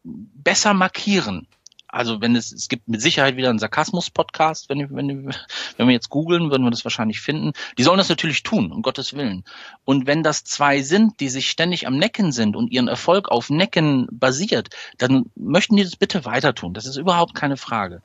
besser 0.03 0.73
markieren. 0.73 1.47
Also 1.93 2.21
wenn 2.21 2.35
es, 2.35 2.51
es 2.51 2.69
gibt 2.69 2.87
mit 2.87 3.01
Sicherheit 3.01 3.37
wieder 3.37 3.51
einen 3.51 3.59
Sarkasmus-Podcast, 3.59 4.67
wenn, 4.67 4.95
wenn, 4.95 5.31
wenn 5.77 5.87
wir 5.87 5.93
jetzt 5.93 6.09
googeln, 6.09 6.49
würden 6.49 6.63
wir 6.63 6.71
das 6.71 6.83
wahrscheinlich 6.83 7.21
finden. 7.21 7.53
Die 7.77 7.83
sollen 7.83 7.99
das 7.99 8.09
natürlich 8.09 8.41
tun, 8.41 8.71
um 8.71 8.81
Gottes 8.81 9.13
Willen. 9.13 9.43
Und 9.85 10.07
wenn 10.07 10.23
das 10.23 10.43
zwei 10.43 10.81
sind, 10.81 11.19
die 11.19 11.29
sich 11.29 11.51
ständig 11.51 11.85
am 11.85 11.97
Necken 11.97 12.31
sind 12.31 12.55
und 12.55 12.71
ihren 12.71 12.87
Erfolg 12.87 13.29
auf 13.29 13.51
Necken 13.51 14.07
basiert, 14.11 14.69
dann 14.97 15.25
möchten 15.35 15.75
die 15.75 15.83
das 15.83 15.95
bitte 15.95 16.25
weiter 16.25 16.55
tun. 16.55 16.73
Das 16.73 16.87
ist 16.87 16.97
überhaupt 16.97 17.35
keine 17.35 17.57
Frage. 17.57 18.01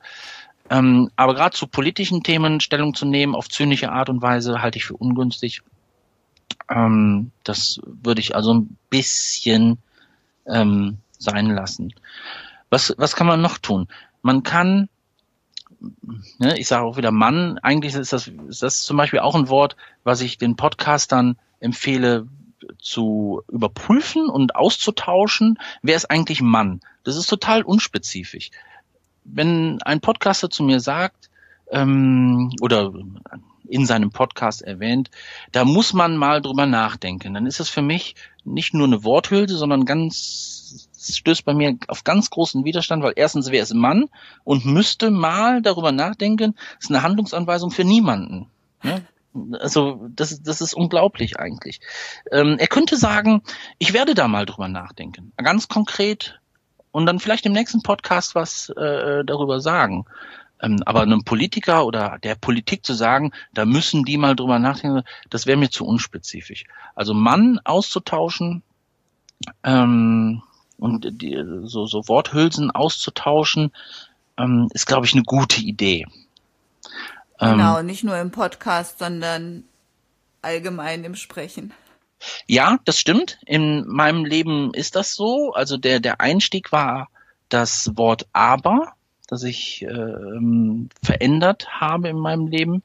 Ähm, 0.69 1.09
aber 1.15 1.33
gerade 1.33 1.57
zu 1.57 1.65
politischen 1.65 2.21
Themen 2.21 2.59
Stellung 2.59 2.93
zu 2.93 3.07
nehmen 3.07 3.33
auf 3.33 3.49
zynische 3.49 3.91
Art 3.91 4.09
und 4.09 4.21
Weise 4.21 4.61
halte 4.61 4.77
ich 4.77 4.85
für 4.85 4.97
ungünstig. 4.97 5.63
Ähm, 6.69 7.31
das 7.43 7.81
würde 7.83 8.21
ich 8.21 8.35
also 8.35 8.53
ein 8.53 8.77
bisschen 8.91 9.79
ähm, 10.45 10.99
sein 11.17 11.47
lassen. 11.47 11.91
Was, 12.69 12.93
was 12.97 13.15
kann 13.15 13.27
man 13.27 13.41
noch 13.41 13.57
tun? 13.57 13.87
Man 14.21 14.43
kann, 14.43 14.89
ne, 16.37 16.57
ich 16.59 16.67
sage 16.67 16.85
auch 16.85 16.97
wieder 16.97 17.11
Mann, 17.11 17.57
eigentlich 17.59 17.95
ist 17.95 18.13
das, 18.13 18.27
ist 18.27 18.61
das 18.61 18.81
zum 18.81 18.97
Beispiel 18.97 19.19
auch 19.19 19.35
ein 19.35 19.49
Wort, 19.49 19.75
was 20.03 20.21
ich 20.21 20.37
den 20.37 20.55
Podcastern 20.55 21.37
empfehle 21.59 22.27
zu 22.79 23.41
überprüfen 23.47 24.29
und 24.29 24.55
auszutauschen. 24.55 25.57
Wer 25.81 25.95
ist 25.95 26.11
eigentlich 26.11 26.41
Mann? 26.41 26.81
Das 27.03 27.15
ist 27.15 27.27
total 27.27 27.63
unspezifisch. 27.63 28.51
Wenn 29.23 29.81
ein 29.81 30.01
Podcaster 30.01 30.49
zu 30.49 30.63
mir 30.63 30.79
sagt, 30.79 31.29
ähm, 31.71 32.51
oder 32.61 32.91
in 33.67 33.85
seinem 33.85 34.11
Podcast 34.11 34.61
erwähnt, 34.63 35.11
da 35.51 35.63
muss 35.63 35.93
man 35.93 36.17
mal 36.17 36.41
drüber 36.41 36.65
nachdenken. 36.65 37.35
Dann 37.35 37.45
ist 37.45 37.59
es 37.59 37.69
für 37.69 37.83
mich 37.83 38.15
nicht 38.43 38.73
nur 38.73 38.87
eine 38.87 39.03
Worthülse, 39.03 39.57
sondern 39.57 39.85
ganz 39.85 40.88
stößt 40.99 41.45
bei 41.45 41.53
mir 41.53 41.77
auf 41.87 42.03
ganz 42.03 42.29
großen 42.29 42.65
Widerstand, 42.65 43.03
weil 43.03 43.13
erstens 43.15 43.51
wäre 43.51 43.63
es 43.63 43.73
Mann 43.73 44.05
und 44.43 44.65
müsste 44.65 45.11
mal 45.11 45.61
darüber 45.61 45.91
nachdenken, 45.91 46.55
das 46.75 46.85
ist 46.85 46.91
eine 46.91 47.03
Handlungsanweisung 47.03 47.71
für 47.71 47.83
niemanden. 47.83 48.47
Ne? 48.83 49.01
Also 49.59 50.07
das, 50.15 50.41
das 50.41 50.61
ist 50.61 50.73
unglaublich 50.73 51.39
eigentlich. 51.39 51.79
Ähm, 52.31 52.57
er 52.59 52.67
könnte 52.67 52.97
sagen, 52.97 53.43
ich 53.77 53.93
werde 53.93 54.15
da 54.15 54.27
mal 54.27 54.45
drüber 54.45 54.67
nachdenken, 54.67 55.31
ganz 55.37 55.67
konkret 55.67 56.39
und 56.91 57.05
dann 57.05 57.19
vielleicht 57.19 57.45
im 57.45 57.53
nächsten 57.53 57.83
Podcast 57.83 58.35
was 58.35 58.69
äh, 58.69 59.23
darüber 59.23 59.59
sagen. 59.59 60.05
Ähm, 60.61 60.81
aber 60.85 61.01
einem 61.01 61.23
Politiker 61.23 61.85
oder 61.85 62.17
der 62.21 62.35
Politik 62.35 62.85
zu 62.85 62.93
sagen, 62.93 63.31
da 63.53 63.65
müssen 63.65 64.03
die 64.03 64.17
mal 64.17 64.35
drüber 64.35 64.59
nachdenken, 64.59 65.03
das 65.29 65.45
wäre 65.45 65.57
mir 65.57 65.69
zu 65.69 65.85
unspezifisch. 65.85 66.65
Also 66.95 67.13
Mann 67.13 67.59
auszutauschen 67.63 68.63
ähm, 69.63 70.41
und 70.79 71.21
die, 71.21 71.43
so, 71.63 71.85
so 71.85 72.07
Worthülsen 72.07 72.71
auszutauschen, 72.71 73.71
ähm, 74.37 74.69
ist, 74.73 74.87
glaube 74.87 75.05
ich, 75.05 75.13
eine 75.13 75.23
gute 75.23 75.61
Idee. 75.61 76.05
Ähm, 77.39 77.57
genau, 77.57 77.81
nicht 77.81 78.03
nur 78.03 78.17
im 78.17 78.31
Podcast, 78.31 78.99
sondern 78.99 79.63
allgemein 80.41 81.03
im 81.03 81.15
Sprechen. 81.15 81.73
Ja, 82.47 82.79
das 82.85 82.99
stimmt. 82.99 83.39
In 83.45 83.87
meinem 83.87 84.25
Leben 84.25 84.73
ist 84.73 84.95
das 84.95 85.13
so. 85.13 85.53
Also 85.53 85.77
der, 85.77 85.99
der 85.99 86.19
Einstieg 86.19 86.71
war 86.71 87.09
das 87.47 87.91
Wort 87.95 88.27
aber 88.33 88.93
das 89.29 89.43
ich 89.43 89.83
ähm, 89.83 90.89
verändert 91.03 91.79
habe 91.79 92.09
in 92.09 92.17
meinem 92.17 92.47
Leben. 92.47 92.81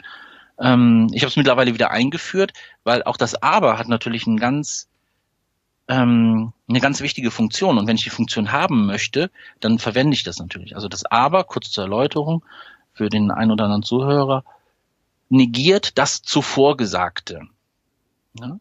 Ähm, 0.58 1.08
ich 1.12 1.22
habe 1.22 1.30
es 1.30 1.36
mittlerweile 1.36 1.74
wieder 1.74 1.90
eingeführt, 1.90 2.52
weil 2.84 3.02
auch 3.02 3.16
das 3.16 3.42
Aber 3.42 3.78
hat 3.78 3.88
natürlich 3.88 4.26
ein 4.26 4.36
ganz 4.36 4.88
ähm, 5.88 6.52
eine 6.68 6.80
ganz 6.80 7.00
wichtige 7.00 7.30
Funktion. 7.30 7.78
Und 7.78 7.86
wenn 7.86 7.96
ich 7.96 8.04
die 8.04 8.10
Funktion 8.10 8.52
haben 8.52 8.86
möchte, 8.86 9.30
dann 9.60 9.78
verwende 9.78 10.14
ich 10.14 10.22
das 10.22 10.38
natürlich. 10.38 10.74
Also 10.74 10.88
das 10.88 11.04
Aber, 11.04 11.44
kurz 11.44 11.70
zur 11.70 11.84
Erläuterung 11.84 12.44
für 12.92 13.08
den 13.08 13.30
einen 13.30 13.50
oder 13.50 13.64
anderen 13.64 13.82
Zuhörer, 13.82 14.44
negiert 15.28 15.98
das 15.98 16.22
zuvor 16.22 16.76
Gesagte. 16.76 17.42
Ja? 18.38 18.58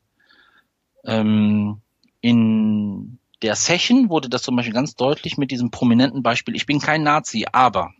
Ähm, 1.06 1.82
in 2.22 3.20
der 3.42 3.56
Session 3.56 4.10
wurde 4.10 4.30
das 4.30 4.44
zum 4.44 4.56
Beispiel 4.56 4.74
ganz 4.74 4.96
deutlich 4.96 5.38
mit 5.38 5.52
diesem 5.52 5.70
prominenten 5.70 6.24
Beispiel, 6.24 6.56
ich 6.56 6.66
bin 6.66 6.80
kein 6.80 7.04
Nazi, 7.04 7.46
aber. 7.52 7.94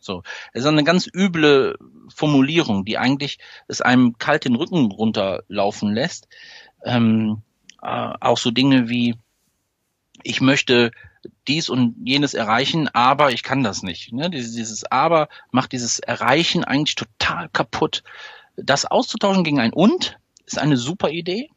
So. 0.00 0.22
Es 0.52 0.62
ist 0.62 0.68
eine 0.68 0.84
ganz 0.84 1.08
üble 1.12 1.78
Formulierung, 2.14 2.84
die 2.84 2.98
eigentlich 2.98 3.38
es 3.68 3.80
einem 3.80 4.18
kalt 4.18 4.44
den 4.44 4.56
Rücken 4.56 4.90
runterlaufen 4.90 5.94
lässt. 5.94 6.28
Ähm, 6.84 7.42
äh, 7.84 8.12
auch 8.20 8.38
so 8.38 8.50
Dinge 8.50 8.88
wie, 8.88 9.16
ich 10.22 10.40
möchte 10.40 10.90
dies 11.46 11.68
und 11.68 11.96
jenes 12.04 12.34
erreichen, 12.34 12.88
aber 12.88 13.32
ich 13.32 13.42
kann 13.42 13.62
das 13.62 13.82
nicht. 13.82 14.12
Ne? 14.12 14.30
Dieses, 14.30 14.54
dieses 14.54 14.84
Aber 14.84 15.28
macht 15.50 15.72
dieses 15.72 15.98
Erreichen 15.98 16.64
eigentlich 16.64 16.96
total 16.96 17.48
kaputt. 17.48 18.02
Das 18.56 18.84
auszutauschen 18.84 19.44
gegen 19.44 19.60
ein 19.60 19.72
Und 19.72 20.18
ist 20.44 20.58
eine 20.58 20.76
super 20.76 21.10
Idee 21.10 21.48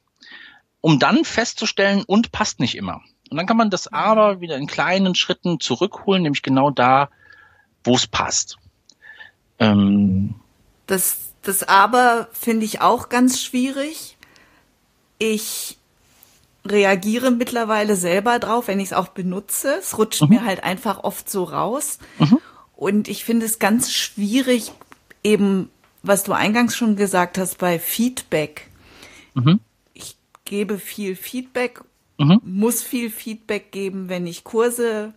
um 0.81 0.99
dann 0.99 1.25
festzustellen, 1.25 2.03
und 2.07 2.31
passt 2.31 2.59
nicht 2.59 2.75
immer. 2.75 3.01
Und 3.29 3.37
dann 3.37 3.45
kann 3.45 3.57
man 3.57 3.69
das 3.69 3.91
aber 3.91 4.39
wieder 4.39 4.55
in 4.55 4.67
kleinen 4.67 5.15
Schritten 5.15 5.59
zurückholen, 5.59 6.23
nämlich 6.23 6.43
genau 6.43 6.71
da, 6.71 7.09
wo 7.83 7.95
es 7.95 8.07
passt. 8.07 8.57
Ähm 9.59 10.35
das, 10.85 11.33
das 11.41 11.63
aber 11.63 12.29
finde 12.31 12.65
ich 12.65 12.79
auch 12.79 13.09
ganz 13.09 13.41
schwierig. 13.41 14.17
Ich 15.19 15.76
reagiere 16.71 17.31
mittlerweile 17.31 17.95
selber 17.95 18.39
drauf, 18.39 18.67
wenn 18.67 18.79
ich 18.79 18.87
es 18.87 18.93
auch 18.93 19.09
benutze. 19.09 19.75
Es 19.79 19.97
rutscht 19.97 20.21
mhm. 20.21 20.29
mir 20.29 20.45
halt 20.45 20.63
einfach 20.63 21.03
oft 21.03 21.29
so 21.29 21.43
raus. 21.43 21.99
Mhm. 22.19 22.39
Und 22.75 23.07
ich 23.07 23.23
finde 23.23 23.45
es 23.45 23.59
ganz 23.59 23.91
schwierig, 23.91 24.71
eben, 25.23 25.69
was 26.03 26.23
du 26.23 26.33
eingangs 26.33 26.75
schon 26.75 26.95
gesagt 26.95 27.37
hast, 27.37 27.57
bei 27.57 27.79
Feedback. 27.79 28.69
Mhm 29.33 29.59
gebe 30.47 30.79
viel 30.79 31.15
Feedback, 31.15 31.81
mhm. 32.17 32.39
muss 32.43 32.81
viel 32.81 33.09
Feedback 33.11 33.71
geben, 33.71 34.09
wenn 34.09 34.25
ich 34.25 34.43
Kurse 34.43 35.13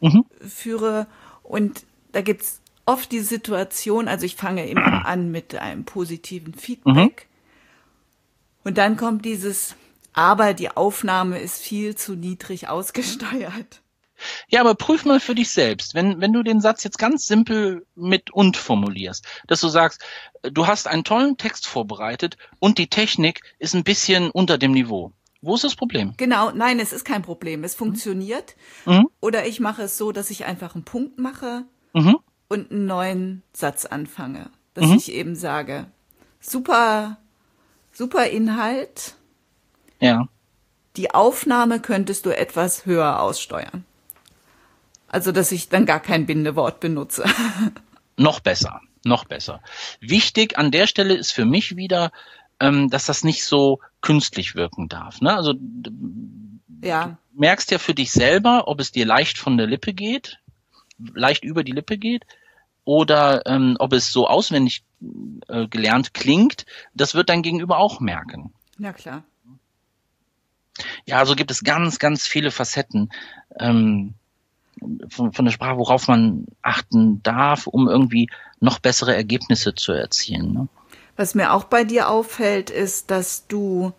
mhm. 0.00 0.24
führe. 0.40 1.06
Und 1.42 1.84
da 2.12 2.22
gibt 2.22 2.42
es 2.42 2.60
oft 2.86 3.12
die 3.12 3.20
Situation, 3.20 4.08
also 4.08 4.24
ich 4.24 4.36
fange 4.36 4.66
immer 4.68 5.06
an 5.06 5.30
mit 5.30 5.54
einem 5.54 5.84
positiven 5.84 6.54
Feedback. 6.54 7.26
Mhm. 7.26 8.64
Und 8.64 8.78
dann 8.78 8.96
kommt 8.96 9.24
dieses, 9.24 9.74
aber 10.12 10.54
die 10.54 10.70
Aufnahme 10.70 11.38
ist 11.38 11.62
viel 11.62 11.94
zu 11.96 12.14
niedrig 12.14 12.68
ausgesteuert. 12.68 13.82
Ja, 14.48 14.60
aber 14.60 14.74
prüf 14.74 15.04
mal 15.04 15.20
für 15.20 15.34
dich 15.34 15.50
selbst, 15.50 15.94
wenn, 15.94 16.20
wenn 16.20 16.32
du 16.32 16.42
den 16.42 16.60
Satz 16.60 16.84
jetzt 16.84 16.98
ganz 16.98 17.26
simpel 17.26 17.86
mit 17.96 18.30
und 18.30 18.56
formulierst, 18.56 19.26
dass 19.48 19.60
du 19.60 19.68
sagst, 19.68 20.02
du 20.42 20.66
hast 20.66 20.86
einen 20.86 21.04
tollen 21.04 21.36
Text 21.36 21.66
vorbereitet 21.66 22.36
und 22.60 22.78
die 22.78 22.88
Technik 22.88 23.40
ist 23.58 23.74
ein 23.74 23.84
bisschen 23.84 24.30
unter 24.30 24.58
dem 24.58 24.72
Niveau. 24.72 25.12
Wo 25.40 25.56
ist 25.56 25.64
das 25.64 25.74
Problem? 25.74 26.14
Genau, 26.18 26.52
nein, 26.52 26.78
es 26.78 26.92
ist 26.92 27.04
kein 27.04 27.22
Problem. 27.22 27.64
Es 27.64 27.74
funktioniert. 27.74 28.54
Mhm. 28.86 29.08
Oder 29.20 29.44
ich 29.46 29.58
mache 29.58 29.82
es 29.82 29.98
so, 29.98 30.12
dass 30.12 30.30
ich 30.30 30.44
einfach 30.44 30.76
einen 30.76 30.84
Punkt 30.84 31.18
mache 31.18 31.64
mhm. 31.94 32.18
und 32.48 32.70
einen 32.70 32.86
neuen 32.86 33.42
Satz 33.52 33.84
anfange. 33.84 34.50
Dass 34.74 34.86
mhm. 34.86 34.96
ich 34.96 35.12
eben 35.12 35.34
sage, 35.34 35.86
super, 36.38 37.18
super 37.90 38.28
Inhalt. 38.28 39.16
Ja. 40.02 40.28
Die 40.96 41.14
Aufnahme 41.14 41.80
könntest 41.80 42.26
du 42.26 42.36
etwas 42.36 42.84
höher 42.86 43.20
aussteuern. 43.20 43.84
Also, 45.06 45.30
dass 45.30 45.52
ich 45.52 45.68
dann 45.68 45.86
gar 45.86 46.00
kein 46.00 46.26
Bindewort 46.26 46.80
benutze. 46.80 47.24
noch 48.16 48.40
besser, 48.40 48.80
noch 49.04 49.24
besser. 49.24 49.62
Wichtig 50.00 50.58
an 50.58 50.70
der 50.72 50.86
Stelle 50.86 51.14
ist 51.14 51.30
für 51.30 51.44
mich 51.44 51.76
wieder, 51.76 52.10
ähm, 52.58 52.90
dass 52.90 53.06
das 53.06 53.22
nicht 53.22 53.44
so 53.44 53.80
künstlich 54.00 54.56
wirken 54.56 54.88
darf. 54.88 55.20
Ne? 55.20 55.34
Also 55.34 55.54
ja. 56.82 57.06
du 57.06 57.16
merkst 57.34 57.70
ja 57.70 57.78
für 57.78 57.94
dich 57.94 58.10
selber, 58.10 58.66
ob 58.66 58.80
es 58.80 58.90
dir 58.90 59.06
leicht 59.06 59.38
von 59.38 59.56
der 59.56 59.68
Lippe 59.68 59.92
geht, 59.94 60.40
leicht 61.14 61.44
über 61.44 61.62
die 61.62 61.72
Lippe 61.72 61.96
geht, 61.96 62.24
oder 62.84 63.46
ähm, 63.46 63.76
ob 63.78 63.92
es 63.92 64.10
so 64.10 64.26
auswendig 64.26 64.84
äh, 65.48 65.68
gelernt 65.68 66.14
klingt. 66.14 66.66
Das 66.94 67.14
wird 67.14 67.28
dein 67.28 67.42
Gegenüber 67.42 67.78
auch 67.78 68.00
merken. 68.00 68.52
Ja, 68.78 68.92
klar. 68.92 69.22
Ja, 71.06 71.24
so 71.26 71.34
gibt 71.34 71.50
es 71.50 71.62
ganz, 71.62 71.98
ganz 71.98 72.26
viele 72.26 72.50
Facetten. 72.50 73.10
Ähm, 73.58 74.14
von, 75.08 75.32
von 75.32 75.44
der 75.44 75.52
Sprache, 75.52 75.78
worauf 75.78 76.08
man 76.08 76.46
achten 76.62 77.22
darf, 77.22 77.66
um 77.66 77.88
irgendwie 77.88 78.28
noch 78.60 78.78
bessere 78.78 79.14
Ergebnisse 79.14 79.74
zu 79.74 79.92
erzielen. 79.92 80.52
Ne? 80.52 80.68
Was 81.16 81.34
mir 81.34 81.52
auch 81.52 81.64
bei 81.64 81.84
dir 81.84 82.08
auffällt, 82.08 82.70
ist, 82.70 83.10
dass 83.10 83.46
du 83.46 83.92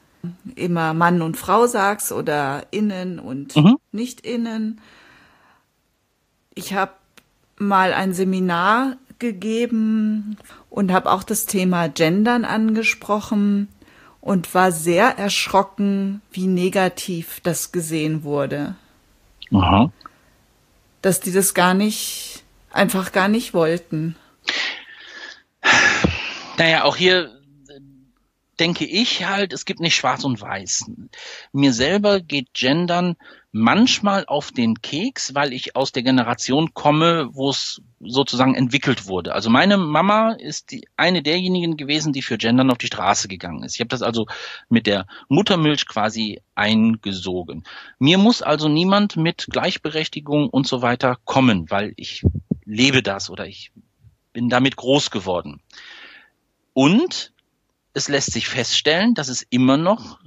immer 0.56 0.94
Mann 0.94 1.22
und 1.22 1.38
Frau 1.38 1.68
sagst 1.68 2.12
oder 2.12 2.66
innen 2.72 3.20
und 3.20 3.56
mhm. 3.56 3.78
nicht 3.92 4.22
innen. 4.22 4.82
Ich 6.56 6.74
habe 6.74 6.94
mal 7.58 7.94
ein 7.94 8.14
Seminar 8.14 8.98
gegeben 9.20 10.38
und 10.70 10.92
habe 10.92 11.12
auch 11.12 11.24
das 11.24 11.46
Thema 11.46 11.88
Gendern 11.88 12.46
angesprochen 12.46 13.68
und 14.24 14.54
war 14.54 14.72
sehr 14.72 15.18
erschrocken, 15.18 16.22
wie 16.32 16.48
negativ 16.48 17.42
das 17.42 17.74
gesehen 17.74 18.24
wurde. 18.24 18.76
Aha. 19.52 19.92
Dass 21.02 21.20
die 21.20 21.34
das 21.34 21.54
gar 21.54 21.74
nicht, 21.74 22.42
einfach 22.72 23.12
gar 23.12 23.28
nicht 23.28 23.54
wollten. 23.54 24.16
Naja, 26.58 26.86
auch 26.86 26.96
hier 26.96 27.38
denke 28.60 28.86
ich 28.86 29.26
halt, 29.26 29.52
es 29.52 29.66
gibt 29.66 29.82
nicht 29.82 29.96
schwarz 29.96 30.24
und 30.24 30.40
weiß. 30.40 30.86
Mir 31.52 31.74
selber 31.74 32.22
geht 32.22 32.54
Gendern 32.54 33.18
manchmal 33.56 34.26
auf 34.26 34.52
den 34.52 34.82
Keks, 34.82 35.36
weil 35.36 35.54
ich 35.54 35.76
aus 35.76 35.92
der 35.92 36.02
Generation 36.02 36.74
komme, 36.74 37.30
wo 37.34 37.52
es 37.52 37.82
sozusagen 38.00 38.56
entwickelt 38.56 39.06
wurde. 39.06 39.34
Also 39.36 39.52
meine 39.52 39.78
Mama 39.78 40.32
ist 40.32 40.72
die, 40.72 40.88
eine 40.98 41.22
derjenigen 41.22 41.78
gewesen, 41.78 42.14
die 42.14 42.24
für 42.24 42.40
Gendern 42.40 42.72
auf 42.72 42.80
die 42.80 42.88
Straße 42.88 43.28
gegangen 43.28 43.64
ist. 43.64 43.76
Ich 43.76 43.80
habe 43.80 43.90
das 43.90 44.02
also 44.02 44.26
mit 44.70 44.88
der 44.88 45.06
Muttermilch 45.30 45.86
quasi 45.86 46.42
eingesogen. 46.56 47.64
Mir 48.00 48.18
muss 48.18 48.42
also 48.42 48.68
niemand 48.68 49.18
mit 49.18 49.46
Gleichberechtigung 49.52 50.50
und 50.50 50.66
so 50.66 50.82
weiter 50.82 51.20
kommen, 51.24 51.70
weil 51.70 51.94
ich 51.96 52.24
lebe 52.66 53.04
das 53.04 53.30
oder 53.30 53.46
ich 53.46 53.72
bin 54.34 54.50
damit 54.50 54.78
groß 54.78 55.12
geworden. 55.12 55.62
Und 56.74 57.34
es 57.94 58.08
lässt 58.10 58.34
sich 58.34 58.48
feststellen, 58.48 59.14
dass 59.14 59.28
es 59.28 59.44
immer 59.44 59.78
noch 59.78 60.20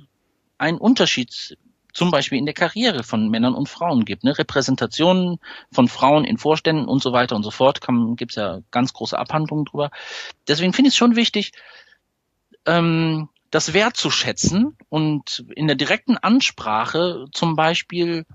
einen 0.58 0.78
Unterschied 0.78 1.58
zum 1.96 2.10
Beispiel 2.10 2.36
in 2.38 2.44
der 2.44 2.54
Karriere 2.54 3.02
von 3.02 3.30
Männern 3.30 3.54
und 3.54 3.70
Frauen 3.70 4.04
gibt. 4.04 4.22
Ne? 4.22 4.36
Repräsentationen 4.36 5.38
von 5.72 5.88
Frauen 5.88 6.24
in 6.24 6.36
Vorständen 6.36 6.84
und 6.84 7.02
so 7.02 7.12
weiter 7.12 7.34
und 7.34 7.42
so 7.42 7.50
fort, 7.50 7.80
gibt 8.16 8.32
es 8.32 8.36
ja 8.36 8.60
ganz 8.70 8.92
große 8.92 9.18
Abhandlungen 9.18 9.64
drüber. 9.64 9.90
Deswegen 10.46 10.74
finde 10.74 10.88
ich 10.88 10.92
es 10.92 10.98
schon 10.98 11.16
wichtig, 11.16 11.52
ähm, 12.66 13.30
das 13.50 13.72
wertzuschätzen 13.72 14.76
und 14.90 15.46
in 15.54 15.68
der 15.68 15.76
direkten 15.76 16.18
Ansprache 16.18 17.28
zum 17.32 17.56
Beispiel 17.56 18.26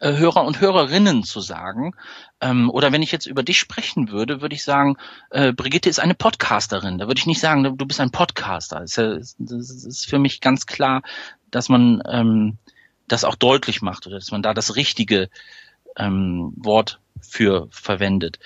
äh, 0.00 0.18
Hörer 0.18 0.44
und 0.44 0.60
Hörerinnen 0.60 1.22
zu 1.22 1.40
sagen. 1.40 1.94
Ähm, 2.42 2.68
oder 2.68 2.92
wenn 2.92 3.02
ich 3.02 3.12
jetzt 3.12 3.26
über 3.26 3.42
dich 3.42 3.58
sprechen 3.58 4.10
würde, 4.10 4.42
würde 4.42 4.54
ich 4.54 4.62
sagen, 4.62 4.98
äh, 5.30 5.52
Brigitte 5.52 5.88
ist 5.88 6.00
eine 6.00 6.14
Podcasterin. 6.14 6.98
Da 6.98 7.06
würde 7.06 7.18
ich 7.18 7.26
nicht 7.26 7.40
sagen, 7.40 7.62
du 7.62 7.86
bist 7.86 8.00
ein 8.00 8.10
Podcaster. 8.10 8.80
Das 8.80 8.98
ist, 8.98 9.36
das 9.38 9.70
ist 9.70 10.06
für 10.06 10.18
mich 10.18 10.42
ganz 10.42 10.66
klar, 10.66 11.02
dass 11.50 11.68
man 11.68 12.02
ähm, 12.08 12.58
das 13.06 13.24
auch 13.24 13.34
deutlich 13.34 13.82
macht 13.82 14.06
oder 14.06 14.16
dass 14.16 14.30
man 14.30 14.42
da 14.42 14.54
das 14.54 14.76
richtige 14.76 15.28
ähm, 15.96 16.52
Wort 16.56 17.00
für 17.20 17.68
verwendet. 17.70 18.38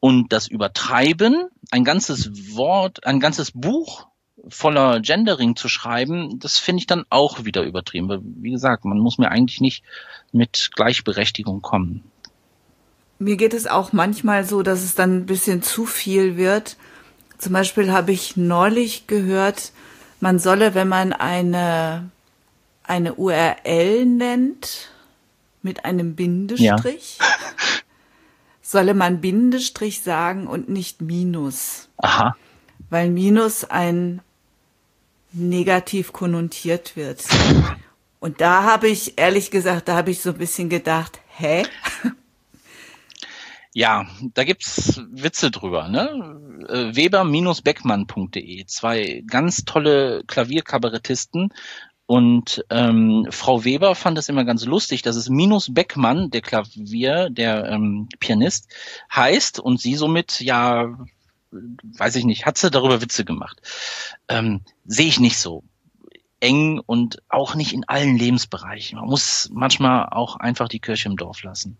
Und 0.00 0.32
das 0.32 0.48
Übertreiben, 0.48 1.48
ein 1.70 1.84
ganzes 1.84 2.56
Wort, 2.56 3.06
ein 3.06 3.20
ganzes 3.20 3.52
Buch 3.52 4.06
voller 4.48 5.00
Gendering 5.00 5.56
zu 5.56 5.68
schreiben, 5.68 6.38
das 6.38 6.58
finde 6.58 6.80
ich 6.80 6.86
dann 6.86 7.04
auch 7.10 7.44
wieder 7.44 7.62
übertrieben. 7.62 8.08
Weil, 8.08 8.20
wie 8.22 8.50
gesagt, 8.50 8.84
man 8.84 8.98
muss 8.98 9.18
mir 9.18 9.30
eigentlich 9.30 9.60
nicht 9.60 9.84
mit 10.32 10.70
Gleichberechtigung 10.74 11.60
kommen. 11.60 12.02
Mir 13.18 13.36
geht 13.36 13.52
es 13.52 13.66
auch 13.66 13.92
manchmal 13.92 14.44
so, 14.44 14.62
dass 14.62 14.82
es 14.82 14.94
dann 14.94 15.18
ein 15.18 15.26
bisschen 15.26 15.62
zu 15.62 15.84
viel 15.84 16.38
wird. 16.38 16.76
Zum 17.36 17.52
Beispiel 17.52 17.92
habe 17.92 18.12
ich 18.12 18.36
neulich 18.36 19.06
gehört, 19.06 19.72
man 20.20 20.38
solle, 20.38 20.74
wenn 20.74 20.88
man 20.88 21.12
eine, 21.12 22.10
eine 22.90 23.14
URL 23.14 24.04
nennt, 24.04 24.90
mit 25.62 25.84
einem 25.84 26.16
Bindestrich, 26.16 27.18
ja. 27.20 27.26
solle 28.62 28.94
man 28.94 29.20
Bindestrich 29.20 30.02
sagen 30.02 30.48
und 30.48 30.68
nicht 30.68 31.00
Minus. 31.00 31.88
Aha. 31.98 32.36
Weil 32.90 33.10
Minus 33.10 33.64
ein 33.64 34.20
negativ 35.32 36.12
konnotiert 36.12 36.96
wird. 36.96 37.24
Und 38.18 38.42
da 38.42 38.64
habe 38.64 38.88
ich, 38.88 39.16
ehrlich 39.16 39.50
gesagt, 39.50 39.88
da 39.88 39.96
habe 39.96 40.10
ich 40.10 40.20
so 40.20 40.30
ein 40.30 40.36
bisschen 40.38 40.68
gedacht, 40.68 41.20
hä? 41.28 41.62
Ja, 43.72 44.04
da 44.34 44.44
gibt's 44.44 45.00
Witze 45.10 45.50
drüber, 45.50 45.88
ne? 45.88 46.38
Äh, 46.68 46.96
Weber-beckmann.de, 46.96 48.66
zwei 48.66 49.22
ganz 49.26 49.64
tolle 49.64 50.22
Klavierkabarettisten. 50.26 51.54
Und 52.10 52.64
ähm, 52.70 53.28
Frau 53.30 53.62
Weber 53.62 53.94
fand 53.94 54.18
es 54.18 54.28
immer 54.28 54.44
ganz 54.44 54.64
lustig, 54.64 55.02
dass 55.02 55.14
es 55.14 55.28
Minus 55.28 55.72
Beckmann, 55.72 56.28
der 56.30 56.40
Klavier, 56.40 57.30
der 57.30 57.66
ähm, 57.66 58.08
Pianist, 58.18 58.66
heißt 59.14 59.60
und 59.60 59.80
sie 59.80 59.94
somit 59.94 60.40
ja 60.40 60.98
weiß 61.52 62.16
ich 62.16 62.24
nicht, 62.24 62.46
hat 62.46 62.58
sie 62.58 62.68
darüber 62.68 63.00
Witze 63.00 63.24
gemacht. 63.24 63.62
Ähm, 64.26 64.62
Sehe 64.84 65.06
ich 65.06 65.20
nicht 65.20 65.38
so 65.38 65.62
eng 66.40 66.80
und 66.84 67.22
auch 67.28 67.54
nicht 67.54 67.72
in 67.72 67.84
allen 67.84 68.16
Lebensbereichen. 68.16 68.98
Man 68.98 69.08
muss 69.08 69.48
manchmal 69.52 70.08
auch 70.10 70.34
einfach 70.34 70.66
die 70.66 70.80
Kirche 70.80 71.08
im 71.08 71.16
Dorf 71.16 71.44
lassen. 71.44 71.78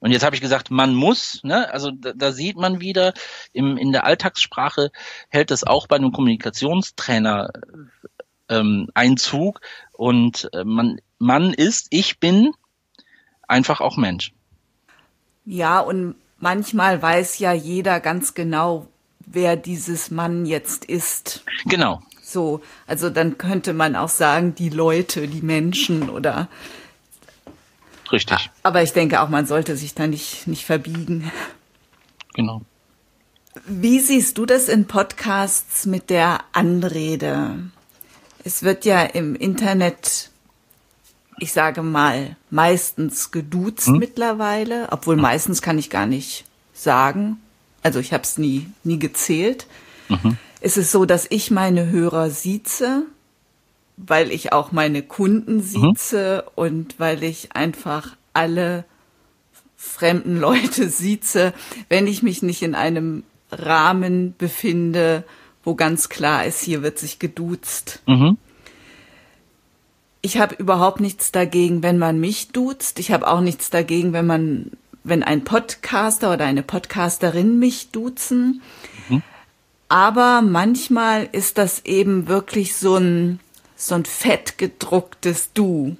Und 0.00 0.12
jetzt 0.12 0.24
habe 0.24 0.34
ich 0.34 0.40
gesagt, 0.40 0.70
man 0.70 0.94
muss, 0.94 1.40
ne? 1.44 1.72
also 1.72 1.90
da, 1.90 2.12
da 2.14 2.32
sieht 2.32 2.56
man 2.56 2.80
wieder, 2.80 3.12
im, 3.52 3.76
in 3.76 3.92
der 3.92 4.04
Alltagssprache 4.04 4.90
hält 5.28 5.50
es 5.50 5.62
auch 5.62 5.86
bei 5.86 5.96
einem 5.96 6.12
Kommunikationstrainer 6.12 7.50
ähm, 8.48 8.88
Einzug 8.94 9.60
und 9.92 10.48
äh, 10.52 10.64
man, 10.64 11.00
man 11.18 11.52
ist, 11.52 11.88
ich 11.90 12.18
bin 12.18 12.52
einfach 13.46 13.80
auch 13.80 13.96
Mensch. 13.96 14.32
Ja, 15.44 15.80
und 15.80 16.14
manchmal 16.38 17.02
weiß 17.02 17.38
ja 17.38 17.52
jeder 17.52 18.00
ganz 18.00 18.34
genau, 18.34 18.88
wer 19.26 19.56
dieses 19.56 20.10
Mann 20.10 20.46
jetzt 20.46 20.84
ist. 20.84 21.44
Genau. 21.66 22.02
So, 22.22 22.60
also 22.86 23.10
dann 23.10 23.38
könnte 23.38 23.72
man 23.72 23.96
auch 23.96 24.08
sagen, 24.08 24.54
die 24.54 24.68
Leute, 24.68 25.28
die 25.28 25.42
Menschen 25.42 26.08
oder. 26.08 26.48
Richtig. 28.12 28.50
Aber 28.62 28.82
ich 28.82 28.92
denke 28.92 29.20
auch, 29.20 29.28
man 29.28 29.46
sollte 29.46 29.76
sich 29.76 29.94
da 29.94 30.06
nicht, 30.06 30.46
nicht 30.46 30.64
verbiegen. 30.64 31.30
Genau. 32.34 32.62
Wie 33.66 34.00
siehst 34.00 34.38
du 34.38 34.46
das 34.46 34.68
in 34.68 34.86
Podcasts 34.86 35.86
mit 35.86 36.10
der 36.10 36.40
Anrede? 36.52 37.70
Es 38.44 38.62
wird 38.62 38.84
ja 38.84 39.02
im 39.02 39.34
Internet 39.34 40.30
ich 41.40 41.52
sage 41.52 41.82
mal, 41.82 42.36
meistens 42.50 43.30
geduzt 43.30 43.86
hm? 43.86 43.98
mittlerweile, 43.98 44.88
obwohl 44.90 45.16
meistens 45.16 45.62
kann 45.62 45.78
ich 45.78 45.90
gar 45.90 46.06
nicht 46.06 46.44
sagen. 46.74 47.38
Also 47.82 47.98
ich 47.98 48.12
habe 48.12 48.22
es 48.22 48.38
nie, 48.38 48.68
nie 48.84 48.98
gezählt. 48.98 49.66
Mhm. 50.08 50.36
Es 50.60 50.76
ist 50.76 50.92
so, 50.92 51.06
dass 51.06 51.26
ich 51.30 51.50
meine 51.50 51.88
Hörer 51.88 52.30
sieze, 52.30 53.06
weil 54.06 54.32
ich 54.32 54.52
auch 54.52 54.72
meine 54.72 55.02
Kunden 55.02 55.56
mhm. 55.56 55.62
sieze 55.62 56.44
mhm. 56.44 56.52
und 56.54 56.94
weil 56.98 57.22
ich 57.22 57.54
einfach 57.54 58.16
alle 58.32 58.84
fremden 59.76 60.38
Leute 60.38 60.88
sieze, 60.88 61.52
wenn 61.88 62.06
ich 62.06 62.22
mich 62.22 62.42
nicht 62.42 62.62
in 62.62 62.74
einem 62.74 63.24
Rahmen 63.50 64.34
befinde, 64.38 65.24
wo 65.64 65.74
ganz 65.74 66.08
klar 66.08 66.44
ist, 66.44 66.60
hier 66.60 66.82
wird 66.82 66.98
sich 66.98 67.18
geduzt. 67.18 68.02
Mhm 68.06 68.36
ich 70.22 70.38
habe 70.38 70.54
überhaupt 70.56 71.00
nichts 71.00 71.32
dagegen, 71.32 71.82
wenn 71.82 71.98
man 71.98 72.20
mich 72.20 72.48
duzt. 72.48 72.98
Ich 72.98 73.12
habe 73.12 73.26
auch 73.28 73.40
nichts 73.40 73.70
dagegen, 73.70 74.12
wenn 74.12 74.26
man, 74.26 74.72
wenn 75.02 75.22
ein 75.22 75.44
Podcaster 75.44 76.32
oder 76.32 76.44
eine 76.44 76.62
Podcasterin 76.62 77.58
mich 77.58 77.90
duzen. 77.90 78.60
Mhm. 79.08 79.22
Aber 79.88 80.42
manchmal 80.42 81.28
ist 81.32 81.58
das 81.58 81.84
eben 81.84 82.28
wirklich 82.28 82.76
so 82.76 82.96
ein, 82.96 83.40
so 83.80 83.94
ein 83.94 84.04
fett 84.04 84.58
gedrucktes 84.58 85.52
Du. 85.52 85.96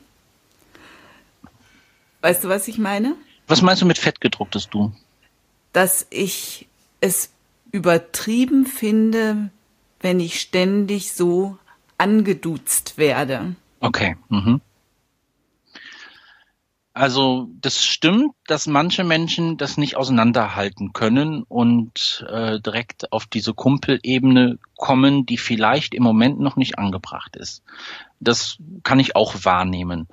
Weißt 2.21 2.45
du, 2.45 2.49
was 2.49 2.69
ich 2.69 2.79
meine? 2.79 3.17
Was 3.47 3.63
meinst 3.63 3.83
du 3.83 3.87
mit 3.87 3.99
fett 3.99 4.21
gedrucktes 4.21 4.69
Du? 4.69 4.93
Dass 5.73 6.07
ich 6.11 6.69
es 7.01 7.31
übertrieben 7.73 8.67
finde, 8.67 9.51
wenn 10.01 10.21
ich 10.21 10.41
ständig 10.41 11.13
so 11.13 11.57
angeduzt 11.97 12.99
werde. 12.99 13.55
Okay. 13.81 14.17
Mhm. 14.29 14.61
Also 17.01 17.49
das 17.63 17.83
stimmt, 17.83 18.35
dass 18.47 18.67
manche 18.67 19.05
Menschen 19.05 19.57
das 19.57 19.79
nicht 19.79 19.97
auseinanderhalten 19.97 20.93
können 20.93 21.45
und 21.45 22.27
äh, 22.29 22.61
direkt 22.61 23.11
auf 23.11 23.25
diese 23.25 23.55
Kumpelebene 23.55 24.59
kommen, 24.77 25.25
die 25.25 25.39
vielleicht 25.39 25.95
im 25.95 26.03
Moment 26.03 26.41
noch 26.41 26.57
nicht 26.57 26.79
angebracht 26.79 27.37
ist. 27.37 27.63
Das 28.21 28.59
kann 28.83 28.99
ich 28.99 29.17
auch 29.17 29.47
wahrnehmen. 29.47 30.09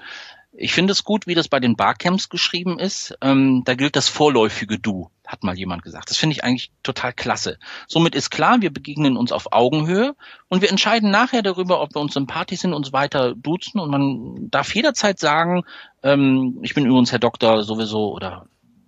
Ich 0.59 0.73
finde 0.73 0.91
es 0.91 1.03
gut, 1.03 1.27
wie 1.27 1.35
das 1.35 1.49
bei 1.49 1.59
den 1.59 1.75
Barcamps 1.75 2.29
geschrieben 2.29 2.79
ist. 2.79 3.15
Ähm, 3.21 3.61
da 3.63 3.75
gilt 3.75 3.95
das 3.95 4.09
vorläufige 4.09 4.79
Du. 4.79 5.11
hat 5.27 5.43
mal 5.43 5.55
jemand 5.55 5.83
gesagt. 5.83 6.09
Das 6.09 6.17
finde 6.17 6.33
ich 6.33 6.43
eigentlich 6.43 6.71
total 6.81 7.13
klasse. 7.13 7.59
Somit 7.87 8.15
ist 8.15 8.31
klar, 8.31 8.59
wir 8.59 8.73
begegnen 8.73 9.17
uns 9.17 9.31
auf 9.31 9.53
Augenhöhe 9.53 10.15
und 10.47 10.63
wir 10.63 10.71
entscheiden 10.71 11.11
nachher 11.11 11.43
darüber, 11.43 11.79
ob 11.79 11.93
wir 11.93 12.01
uns 12.01 12.15
sympathisch 12.15 12.61
sind, 12.61 12.73
uns 12.73 12.91
weiter 12.91 13.35
duzen 13.35 13.79
und 13.79 13.91
man 13.91 14.49
darf 14.49 14.73
jederzeit 14.73 15.19
sagen, 15.19 15.61
ähm, 16.01 16.57
ich 16.63 16.73
bin 16.73 16.87
übrigens 16.87 17.11
Herr 17.11 17.19
Doktor 17.19 17.61
sowieso 17.61 18.11
oder 18.11 18.47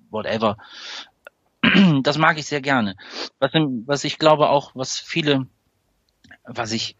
whatever. 0.10 0.58
Das 2.02 2.18
mag 2.18 2.40
ich 2.40 2.48
sehr 2.48 2.62
gerne. 2.62 2.96
Was, 3.38 3.52
was 3.54 4.06
ich 4.06 4.18
glaube 4.18 4.50
auch, 4.50 4.72
was 4.74 4.98
viele, 4.98 5.46
was 6.46 6.72
ich 6.72 6.96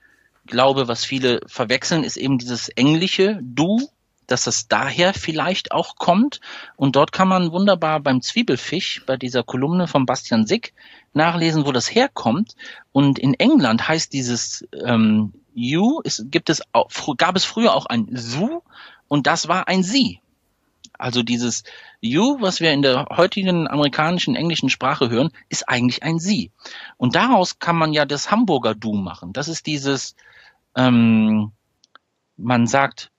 glaube, 0.46 0.88
was 0.88 1.06
viele 1.06 1.40
verwechseln, 1.48 2.04
ist 2.04 2.18
eben 2.18 2.38
dieses 2.38 2.70
englische 2.70 3.40
Du 3.42 3.90
dass 4.32 4.44
das 4.44 4.68
daher 4.68 5.14
vielleicht 5.14 5.72
auch 5.72 5.96
kommt. 5.96 6.40
Und 6.76 6.96
dort 6.96 7.12
kann 7.12 7.28
man 7.28 7.52
wunderbar 7.52 8.00
beim 8.00 8.22
Zwiebelfisch, 8.22 9.04
bei 9.06 9.18
dieser 9.18 9.44
Kolumne 9.44 9.88
von 9.88 10.06
Bastian 10.06 10.46
Sick, 10.46 10.74
nachlesen, 11.14 11.66
wo 11.66 11.72
das 11.72 11.94
herkommt. 11.94 12.56
Und 12.92 13.20
in 13.20 13.34
England 13.34 13.88
heißt 13.88 14.14
dieses 14.14 14.68
ähm, 14.84 15.34
You, 15.54 16.02
es 16.04 16.24
gibt 16.28 16.50
es 16.50 16.62
auch, 16.72 16.90
gab 17.18 17.36
es 17.36 17.46
früher 17.46 17.74
auch 17.74 17.86
ein 17.86 18.08
Su 18.14 18.62
und 19.08 19.28
das 19.28 19.48
war 19.48 19.68
ein 19.68 19.84
Sie. 19.84 20.22
Also 20.98 21.24
dieses 21.24 21.64
You, 22.02 22.38
was 22.42 22.60
wir 22.60 22.72
in 22.72 22.82
der 22.82 23.08
heutigen 23.10 23.68
amerikanischen 23.68 24.36
englischen 24.36 24.70
Sprache 24.70 25.10
hören, 25.10 25.32
ist 25.48 25.68
eigentlich 25.68 26.04
ein 26.04 26.20
Sie. 26.20 26.52
Und 26.98 27.16
daraus 27.16 27.60
kann 27.60 27.78
man 27.78 27.94
ja 27.94 28.06
das 28.06 28.32
Hamburger 28.32 28.76
Du 28.76 28.94
machen. 28.94 29.34
Das 29.34 29.48
ist 29.48 29.66
dieses, 29.66 30.16
ähm, 30.76 31.52
man 32.36 32.68
sagt 32.68 33.12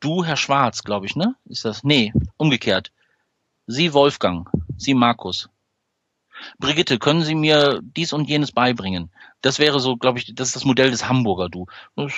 Du, 0.00 0.24
Herr 0.24 0.36
Schwarz, 0.36 0.82
glaube 0.82 1.06
ich, 1.06 1.16
ne? 1.16 1.34
Ist 1.46 1.64
das? 1.64 1.84
Nee, 1.84 2.12
umgekehrt. 2.36 2.92
Sie, 3.66 3.92
Wolfgang. 3.92 4.48
Sie, 4.76 4.94
Markus. 4.94 5.48
Brigitte, 6.58 6.98
können 6.98 7.22
Sie 7.22 7.34
mir 7.34 7.80
dies 7.82 8.12
und 8.12 8.28
jenes 8.28 8.52
beibringen? 8.52 9.10
Das 9.40 9.58
wäre 9.58 9.80
so, 9.80 9.96
glaube 9.96 10.18
ich, 10.18 10.34
das 10.34 10.48
ist 10.48 10.56
das 10.56 10.64
Modell 10.64 10.90
des 10.90 11.08
Hamburger 11.08 11.48
Du. 11.48 11.66
Das 11.96 12.12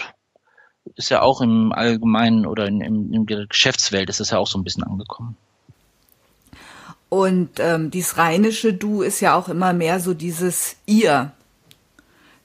ist 0.94 1.10
ja 1.10 1.22
auch 1.22 1.40
im 1.40 1.72
Allgemeinen 1.72 2.46
oder 2.46 2.66
in, 2.66 2.80
in, 2.80 3.12
in 3.12 3.26
der 3.26 3.46
Geschäftswelt 3.46 4.08
ist 4.08 4.20
das 4.20 4.30
ja 4.30 4.38
auch 4.38 4.46
so 4.46 4.58
ein 4.58 4.64
bisschen 4.64 4.84
angekommen. 4.84 5.36
Und 7.08 7.60
ähm, 7.60 7.90
dieses 7.90 8.16
rheinische 8.16 8.74
Du 8.74 9.02
ist 9.02 9.20
ja 9.20 9.34
auch 9.34 9.48
immer 9.48 9.72
mehr 9.72 10.00
so 10.00 10.14
dieses 10.14 10.76
Ihr, 10.86 11.32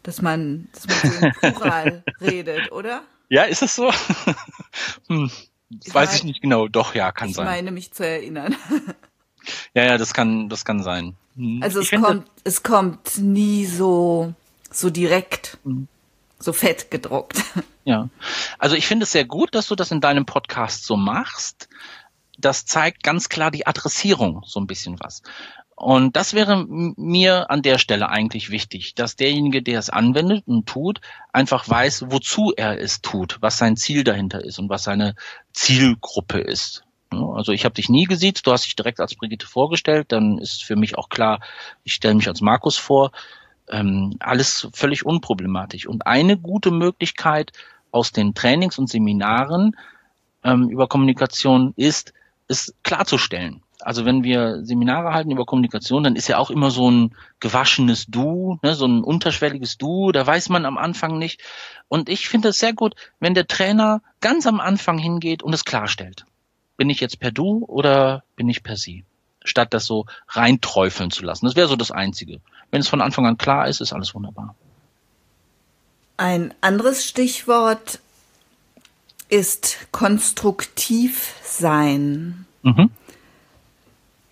dass 0.03 0.21
man, 0.21 0.67
dass 0.73 0.87
man 0.87 1.11
so 1.11 1.25
im 1.25 1.31
Plural 1.39 2.03
redet, 2.19 2.71
oder? 2.71 3.01
Ja, 3.31 3.43
ist 3.43 3.61
es 3.61 3.75
so? 3.75 3.89
hm, 5.07 5.31
ich 5.85 5.93
weiß 5.93 6.15
ich 6.15 6.25
nicht 6.25 6.41
genau. 6.41 6.67
Doch, 6.67 6.93
ja, 6.95 7.13
kann 7.13 7.29
ich 7.29 7.35
sein. 7.35 7.45
Ich 7.45 7.49
meine 7.49 7.71
mich 7.71 7.93
zu 7.93 8.05
erinnern. 8.05 8.57
ja, 9.73 9.85
ja, 9.85 9.97
das 9.97 10.13
kann, 10.13 10.49
das 10.49 10.65
kann 10.65 10.83
sein. 10.83 11.15
Hm. 11.37 11.63
Also 11.63 11.79
es 11.79 11.91
kommt, 11.91 12.27
es 12.43 12.61
kommt 12.61 13.19
nie 13.19 13.65
so, 13.65 14.33
so 14.69 14.89
direkt, 14.89 15.59
hm. 15.63 15.87
so 16.39 16.51
fett 16.53 16.91
gedruckt. 16.91 17.41
Ja. 17.83 18.09
Also 18.59 18.75
ich 18.75 18.85
finde 18.85 19.05
es 19.05 19.11
sehr 19.11 19.25
gut, 19.25 19.55
dass 19.55 19.67
du 19.67 19.75
das 19.75 19.89
in 19.89 20.01
deinem 20.01 20.27
Podcast 20.27 20.85
so 20.85 20.97
machst. 20.97 21.67
Das 22.37 22.67
zeigt 22.67 23.01
ganz 23.01 23.27
klar 23.27 23.49
die 23.49 23.65
Adressierung 23.65 24.43
so 24.45 24.59
ein 24.59 24.67
bisschen 24.67 24.99
was. 24.99 25.23
Und 25.81 26.15
das 26.15 26.35
wäre 26.35 26.63
mir 26.67 27.49
an 27.49 27.63
der 27.63 27.79
Stelle 27.79 28.09
eigentlich 28.09 28.51
wichtig, 28.51 28.93
dass 28.93 29.15
derjenige, 29.15 29.63
der 29.63 29.79
es 29.79 29.89
anwendet 29.89 30.43
und 30.45 30.67
tut, 30.67 31.01
einfach 31.33 31.67
weiß, 31.67 32.05
wozu 32.09 32.53
er 32.55 32.79
es 32.79 33.01
tut, 33.01 33.39
was 33.41 33.57
sein 33.57 33.75
Ziel 33.77 34.03
dahinter 34.03 34.45
ist 34.45 34.59
und 34.59 34.69
was 34.69 34.83
seine 34.83 35.15
Zielgruppe 35.53 36.37
ist. 36.37 36.83
Also 37.09 37.51
ich 37.51 37.65
habe 37.65 37.73
dich 37.73 37.89
nie 37.89 38.03
gesieht, 38.03 38.45
du 38.45 38.51
hast 38.51 38.67
dich 38.67 38.75
direkt 38.75 38.99
als 38.99 39.15
Brigitte 39.15 39.47
vorgestellt, 39.47 40.11
dann 40.11 40.37
ist 40.37 40.63
für 40.63 40.75
mich 40.75 40.99
auch 40.99 41.09
klar, 41.09 41.39
ich 41.83 41.93
stelle 41.93 42.13
mich 42.13 42.27
als 42.27 42.41
Markus 42.41 42.77
vor. 42.77 43.11
Ähm, 43.67 44.17
alles 44.19 44.67
völlig 44.73 45.03
unproblematisch. 45.03 45.87
Und 45.87 46.05
eine 46.05 46.37
gute 46.37 46.69
Möglichkeit 46.69 47.53
aus 47.89 48.11
den 48.11 48.35
Trainings 48.35 48.77
und 48.77 48.87
Seminaren 48.87 49.75
ähm, 50.43 50.69
über 50.69 50.87
Kommunikation 50.87 51.73
ist, 51.75 52.13
es 52.47 52.75
klarzustellen 52.83 53.60
also 53.81 54.05
wenn 54.05 54.23
wir 54.23 54.63
Seminare 54.63 55.13
halten 55.13 55.31
über 55.31 55.45
Kommunikation, 55.45 56.03
dann 56.03 56.15
ist 56.15 56.27
ja 56.27 56.37
auch 56.37 56.49
immer 56.49 56.71
so 56.71 56.89
ein 56.89 57.15
gewaschenes 57.39 58.05
Du, 58.07 58.59
ne, 58.61 58.75
so 58.75 58.85
ein 58.85 59.03
unterschwelliges 59.03 59.77
Du, 59.77 60.11
da 60.11 60.25
weiß 60.25 60.49
man 60.49 60.65
am 60.65 60.77
Anfang 60.77 61.17
nicht. 61.17 61.41
Und 61.87 62.09
ich 62.09 62.29
finde 62.29 62.49
es 62.49 62.57
sehr 62.57 62.73
gut, 62.73 62.95
wenn 63.19 63.33
der 63.33 63.47
Trainer 63.47 64.01
ganz 64.19 64.47
am 64.47 64.59
Anfang 64.59 64.97
hingeht 64.97 65.43
und 65.43 65.53
es 65.53 65.65
klarstellt. 65.65 66.25
Bin 66.77 66.89
ich 66.89 66.99
jetzt 66.99 67.19
per 67.19 67.31
Du 67.31 67.65
oder 67.67 68.23
bin 68.35 68.49
ich 68.49 68.63
per 68.63 68.77
Sie? 68.77 69.03
Statt 69.43 69.73
das 69.73 69.85
so 69.85 70.05
reinträufeln 70.27 71.11
zu 71.11 71.23
lassen. 71.23 71.45
Das 71.45 71.55
wäre 71.55 71.67
so 71.67 71.75
das 71.75 71.91
Einzige. 71.91 72.39
Wenn 72.69 72.81
es 72.81 72.87
von 72.87 73.01
Anfang 73.01 73.25
an 73.25 73.37
klar 73.37 73.67
ist, 73.67 73.81
ist 73.81 73.93
alles 73.93 74.13
wunderbar. 74.13 74.55
Ein 76.17 76.53
anderes 76.61 77.05
Stichwort 77.05 77.99
ist 79.29 79.87
konstruktiv 79.91 81.35
sein. 81.43 82.45
Mhm. 82.61 82.91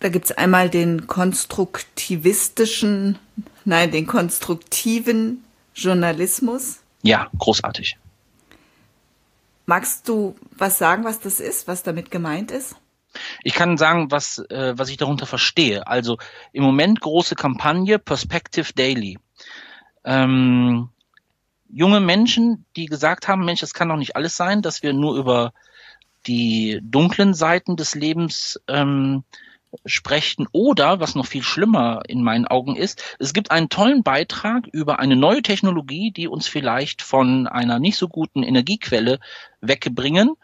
Da 0.00 0.08
gibt's 0.08 0.32
einmal 0.32 0.68
den 0.70 1.06
konstruktivistischen, 1.06 3.18
nein, 3.66 3.90
den 3.90 4.06
konstruktiven 4.06 5.44
Journalismus. 5.74 6.80
Ja, 7.02 7.28
großartig. 7.38 7.98
Magst 9.66 10.08
du 10.08 10.34
was 10.56 10.78
sagen, 10.78 11.04
was 11.04 11.20
das 11.20 11.38
ist, 11.38 11.68
was 11.68 11.82
damit 11.82 12.10
gemeint 12.10 12.50
ist? 12.50 12.76
Ich 13.42 13.52
kann 13.54 13.76
sagen, 13.76 14.10
was, 14.10 14.38
äh, 14.50 14.72
was 14.76 14.88
ich 14.88 14.96
darunter 14.96 15.26
verstehe. 15.26 15.86
Also 15.86 16.16
im 16.52 16.62
Moment 16.62 17.00
große 17.00 17.34
Kampagne 17.34 17.98
Perspective 17.98 18.72
Daily. 18.72 19.18
Ähm, 20.04 20.88
junge 21.68 22.00
Menschen, 22.00 22.64
die 22.76 22.86
gesagt 22.86 23.28
haben, 23.28 23.44
Mensch, 23.44 23.60
das 23.60 23.74
kann 23.74 23.90
doch 23.90 23.96
nicht 23.96 24.16
alles 24.16 24.36
sein, 24.36 24.62
dass 24.62 24.82
wir 24.82 24.92
nur 24.92 25.16
über 25.16 25.52
die 26.26 26.80
dunklen 26.82 27.34
Seiten 27.34 27.76
des 27.76 27.94
Lebens 27.94 28.60
ähm, 28.68 29.24
sprechen. 29.86 30.46
Oder, 30.52 31.00
was 31.00 31.14
noch 31.14 31.26
viel 31.26 31.42
schlimmer 31.42 32.02
in 32.06 32.22
meinen 32.22 32.46
Augen 32.46 32.76
ist, 32.76 33.16
es 33.18 33.32
gibt 33.32 33.50
einen 33.50 33.68
tollen 33.68 34.02
Beitrag 34.02 34.66
über 34.72 34.98
eine 34.98 35.16
neue 35.16 35.42
Technologie, 35.42 36.10
die 36.10 36.28
uns 36.28 36.48
vielleicht 36.48 37.02
von 37.02 37.46
einer 37.46 37.78
nicht 37.78 37.96
so 37.96 38.08
guten 38.08 38.42
Energiequelle 38.42 39.20
wegbringen. 39.60 40.34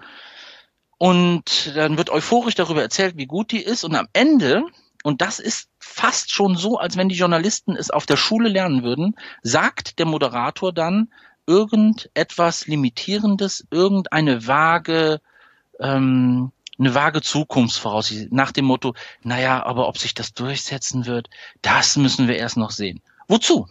Und 0.98 1.76
dann 1.76 1.98
wird 1.98 2.10
euphorisch 2.10 2.54
darüber 2.54 2.82
erzählt, 2.82 3.16
wie 3.16 3.26
gut 3.26 3.52
die 3.52 3.62
ist. 3.62 3.84
Und 3.84 3.94
am 3.94 4.08
Ende, 4.12 4.64
und 5.02 5.20
das 5.20 5.38
ist 5.38 5.68
fast 5.78 6.32
schon 6.32 6.56
so, 6.56 6.78
als 6.78 6.96
wenn 6.96 7.08
die 7.08 7.16
Journalisten 7.16 7.76
es 7.76 7.90
auf 7.90 8.06
der 8.06 8.16
Schule 8.16 8.48
lernen 8.48 8.82
würden, 8.82 9.14
sagt 9.42 9.98
der 9.98 10.06
Moderator 10.06 10.72
dann 10.72 11.12
irgendetwas 11.46 12.66
Limitierendes, 12.66 13.66
irgendeine 13.70 14.46
vage 14.46 15.20
ähm, 15.78 16.50
eine 16.78 16.94
vage 16.94 17.22
Zukunftsvoraussicht 17.22 18.32
nach 18.32 18.52
dem 18.52 18.66
Motto, 18.66 18.94
naja, 19.22 19.64
aber 19.64 19.88
ob 19.88 19.98
sich 19.98 20.14
das 20.14 20.34
durchsetzen 20.34 21.06
wird, 21.06 21.28
das 21.62 21.96
müssen 21.96 22.28
wir 22.28 22.36
erst 22.36 22.56
noch 22.56 22.70
sehen. 22.70 23.00
Wozu? 23.28 23.66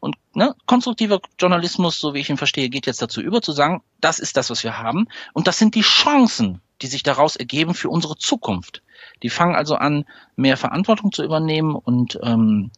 Und 0.00 0.16
ne, 0.34 0.54
konstruktiver 0.66 1.20
Journalismus, 1.38 1.98
so 1.98 2.14
wie 2.14 2.20
ich 2.20 2.30
ihn 2.30 2.36
verstehe, 2.36 2.68
geht 2.68 2.86
jetzt 2.86 3.02
dazu 3.02 3.20
über 3.20 3.42
zu 3.42 3.52
sagen, 3.52 3.82
das 4.00 4.18
ist 4.18 4.36
das, 4.36 4.50
was 4.50 4.64
wir 4.64 4.78
haben 4.78 5.08
und 5.32 5.46
das 5.46 5.58
sind 5.58 5.74
die 5.74 5.82
Chancen, 5.82 6.60
die 6.82 6.86
sich 6.86 7.02
daraus 7.02 7.36
ergeben 7.36 7.74
für 7.74 7.88
unsere 7.88 8.16
Zukunft. 8.16 8.82
Die 9.22 9.30
fangen 9.30 9.54
also 9.54 9.76
an, 9.76 10.04
mehr 10.36 10.56
Verantwortung 10.56 11.12
zu 11.12 11.22
übernehmen 11.22 11.74
und 11.74 12.18
ähm, 12.22 12.70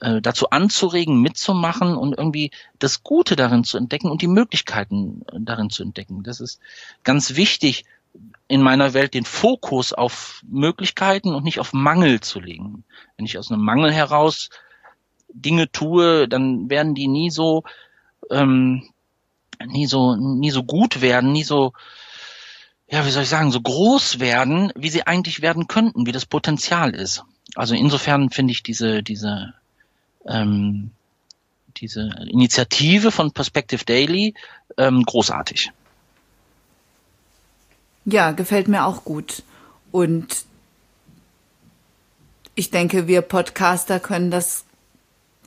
äh, 0.00 0.20
dazu 0.20 0.50
anzuregen, 0.50 1.20
mitzumachen 1.20 1.96
und 1.96 2.16
irgendwie 2.16 2.50
das 2.78 3.02
Gute 3.02 3.36
darin 3.36 3.64
zu 3.64 3.78
entdecken 3.78 4.10
und 4.10 4.22
die 4.22 4.28
Möglichkeiten 4.28 5.22
darin 5.32 5.70
zu 5.70 5.82
entdecken. 5.82 6.22
Das 6.22 6.40
ist 6.40 6.60
ganz 7.02 7.36
wichtig, 7.36 7.84
in 8.48 8.62
meiner 8.62 8.94
Welt 8.94 9.14
den 9.14 9.24
Fokus 9.24 9.92
auf 9.92 10.42
Möglichkeiten 10.46 11.34
und 11.34 11.44
nicht 11.44 11.58
auf 11.58 11.72
Mangel 11.72 12.20
zu 12.20 12.40
legen. 12.40 12.84
Wenn 13.16 13.26
ich 13.26 13.38
aus 13.38 13.50
einem 13.50 13.62
Mangel 13.62 13.92
heraus 13.92 14.50
Dinge 15.32 15.70
tue, 15.70 16.28
dann 16.28 16.70
werden 16.70 16.94
die 16.94 17.08
nie 17.08 17.30
so 17.30 17.64
ähm, 18.30 18.88
nie 19.64 19.86
so 19.86 20.16
nie 20.16 20.50
so 20.50 20.62
gut 20.62 21.00
werden, 21.00 21.32
nie 21.32 21.44
so 21.44 21.72
ja, 22.88 23.04
wie 23.04 23.10
soll 23.10 23.24
ich 23.24 23.28
sagen, 23.28 23.50
so 23.50 23.60
groß 23.60 24.20
werden, 24.20 24.72
wie 24.76 24.90
sie 24.90 25.04
eigentlich 25.08 25.42
werden 25.42 25.66
könnten, 25.66 26.06
wie 26.06 26.12
das 26.12 26.24
Potenzial 26.24 26.94
ist. 26.94 27.24
Also 27.56 27.74
insofern 27.74 28.30
finde 28.30 28.52
ich 28.52 28.62
diese 28.62 29.02
diese 29.02 29.54
ähm, 30.26 30.92
diese 31.78 32.10
Initiative 32.28 33.10
von 33.10 33.32
Perspective 33.32 33.84
Daily 33.84 34.34
ähm, 34.78 35.02
großartig. 35.02 35.72
Ja, 38.06 38.30
gefällt 38.30 38.68
mir 38.68 38.86
auch 38.86 39.04
gut. 39.04 39.42
Und 39.90 40.44
ich 42.54 42.70
denke, 42.70 43.06
wir 43.06 43.20
Podcaster 43.20 44.00
können 44.00 44.30
das 44.30 44.64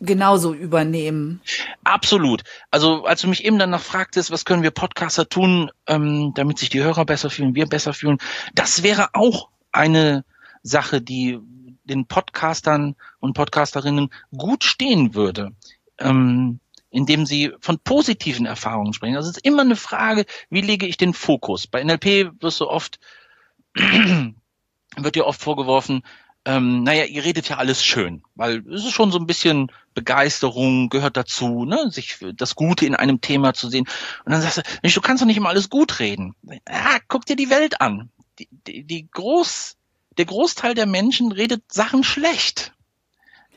genauso 0.02 0.54
übernehmen. 0.54 1.42
Absolut. 1.84 2.44
Also 2.72 3.06
als 3.06 3.22
du 3.22 3.28
mich 3.28 3.44
eben 3.46 3.60
danach 3.60 3.82
fragtest, 3.82 4.32
was 4.32 4.46
können 4.46 4.64
wir 4.64 4.72
Podcaster 4.72 5.28
tun, 5.28 5.72
ähm, 5.88 6.34
damit 6.36 6.60
sich 6.60 6.70
die 6.70 6.84
Hörer 6.84 7.06
besser 7.06 7.30
fühlen, 7.30 7.56
wir 7.56 7.66
besser 7.66 7.94
fühlen, 7.94 8.18
das 8.54 8.84
wäre 8.84 9.10
auch 9.14 9.50
eine 9.72 10.24
Sache, 10.64 11.02
die 11.02 11.40
den 11.84 12.06
Podcastern 12.06 12.96
und 13.20 13.34
Podcasterinnen 13.34 14.10
gut 14.38 14.64
stehen 14.64 15.16
würde, 15.16 15.52
ähm, 15.98 16.60
indem 16.90 17.26
sie 17.26 17.52
von 17.60 17.80
positiven 17.80 18.46
Erfahrungen 18.46 18.94
sprechen. 18.94 19.16
Also 19.16 19.30
es 19.30 19.38
ist 19.38 19.46
immer 19.46 19.62
eine 19.62 19.76
Frage, 19.76 20.26
wie 20.50 20.62
lege 20.62 20.88
ich 20.88 20.98
den 20.98 21.14
Fokus? 21.14 21.68
Bei 21.68 21.84
NLP 21.84 22.42
wirst 22.42 22.60
du 22.60 22.68
oft, 22.68 23.00
wird 23.76 25.16
dir 25.16 25.26
oft 25.26 25.42
vorgeworfen, 25.42 26.04
ähm, 26.46 26.84
naja, 26.84 27.04
ihr 27.04 27.26
redet 27.26 27.50
ja 27.50 27.58
alles 27.58 27.84
schön, 27.84 28.24
weil 28.36 28.66
es 28.70 28.86
ist 28.86 28.94
schon 28.94 29.12
so 29.12 29.20
ein 29.20 29.28
bisschen 29.28 29.72
Begeisterung 29.94 30.90
gehört 30.90 31.18
dazu, 31.18 31.66
ne, 31.66 31.92
sich 31.92 32.18
das 32.36 32.56
Gute 32.56 32.86
in 32.86 32.96
einem 32.96 33.20
Thema 33.20 33.54
zu 33.54 33.70
sehen. 33.70 33.86
Und 34.24 34.32
dann 34.32 34.42
sagst 34.42 34.58
du, 34.58 34.62
Mensch, 34.82 34.96
du 34.96 35.02
kannst 35.02 35.22
doch 35.22 35.28
nicht 35.28 35.38
immer 35.38 35.50
alles 35.50 35.70
gut 35.70 36.00
reden. 36.00 36.36
Ja, 36.44 37.00
guck 37.08 37.26
dir 37.26 37.36
die 37.36 37.50
Welt 37.50 37.82
an. 37.82 38.10
Die, 38.40 38.48
die, 38.52 38.84
die 38.84 39.12
Groß, 39.12 39.76
der 40.18 40.26
Großteil 40.26 40.76
der 40.76 40.86
Menschen 40.86 41.32
redet 41.34 41.72
Sachen 41.72 42.04
schlecht. 42.04 42.74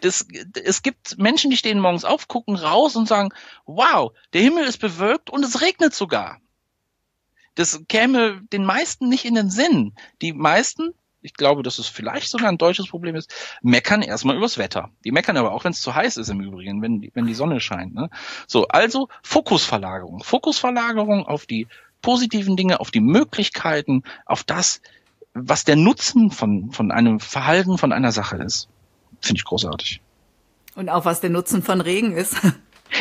Das, 0.02 0.26
es 0.62 0.82
gibt 0.82 1.16
Menschen, 1.18 1.50
die 1.50 1.56
stehen 1.56 1.78
morgens 1.78 2.04
auf, 2.04 2.28
gucken 2.28 2.56
raus 2.56 2.96
und 2.96 3.06
sagen, 3.06 3.30
wow, 3.66 4.12
der 4.32 4.42
Himmel 4.42 4.64
ist 4.64 4.78
bewölkt 4.78 5.30
und 5.30 5.44
es 5.44 5.60
regnet 5.60 5.94
sogar. 5.94 6.40
Das 7.54 7.84
käme 7.88 8.42
den 8.52 8.64
meisten 8.64 9.08
nicht 9.08 9.24
in 9.24 9.34
den 9.34 9.50
Sinn. 9.50 9.94
Die 10.20 10.32
meisten, 10.32 10.94
ich 11.20 11.34
glaube, 11.34 11.62
dass 11.62 11.78
es 11.78 11.86
vielleicht 11.86 12.30
sogar 12.30 12.48
ein 12.48 12.58
deutsches 12.58 12.88
Problem 12.88 13.14
ist, 13.14 13.32
meckern 13.62 14.02
erstmal 14.02 14.36
übers 14.36 14.58
Wetter. 14.58 14.90
Die 15.04 15.12
meckern 15.12 15.36
aber 15.36 15.52
auch, 15.52 15.64
wenn 15.64 15.72
es 15.72 15.82
zu 15.82 15.94
heiß 15.94 16.16
ist 16.16 16.30
im 16.30 16.40
Übrigen, 16.40 16.82
wenn, 16.82 17.10
wenn 17.14 17.26
die 17.26 17.34
Sonne 17.34 17.60
scheint. 17.60 17.94
Ne? 17.94 18.10
So, 18.46 18.66
also 18.68 19.08
Fokusverlagerung. 19.22 20.22
Fokusverlagerung 20.24 21.26
auf 21.26 21.46
die 21.46 21.68
positiven 22.00 22.56
Dinge, 22.56 22.80
auf 22.80 22.90
die 22.90 23.00
Möglichkeiten, 23.00 24.02
auf 24.26 24.42
das, 24.42 24.80
was 25.34 25.64
der 25.64 25.76
Nutzen 25.76 26.30
von, 26.30 26.72
von 26.72 26.90
einem 26.90 27.20
Verhalten, 27.20 27.78
von 27.78 27.92
einer 27.92 28.12
Sache 28.12 28.36
ist. 28.38 28.68
Finde 29.22 29.38
ich 29.38 29.44
großartig. 29.44 30.00
Und 30.74 30.88
auch 30.88 31.04
was 31.04 31.20
der 31.20 31.30
Nutzen 31.30 31.62
von 31.62 31.80
Regen 31.80 32.12
ist. 32.12 32.36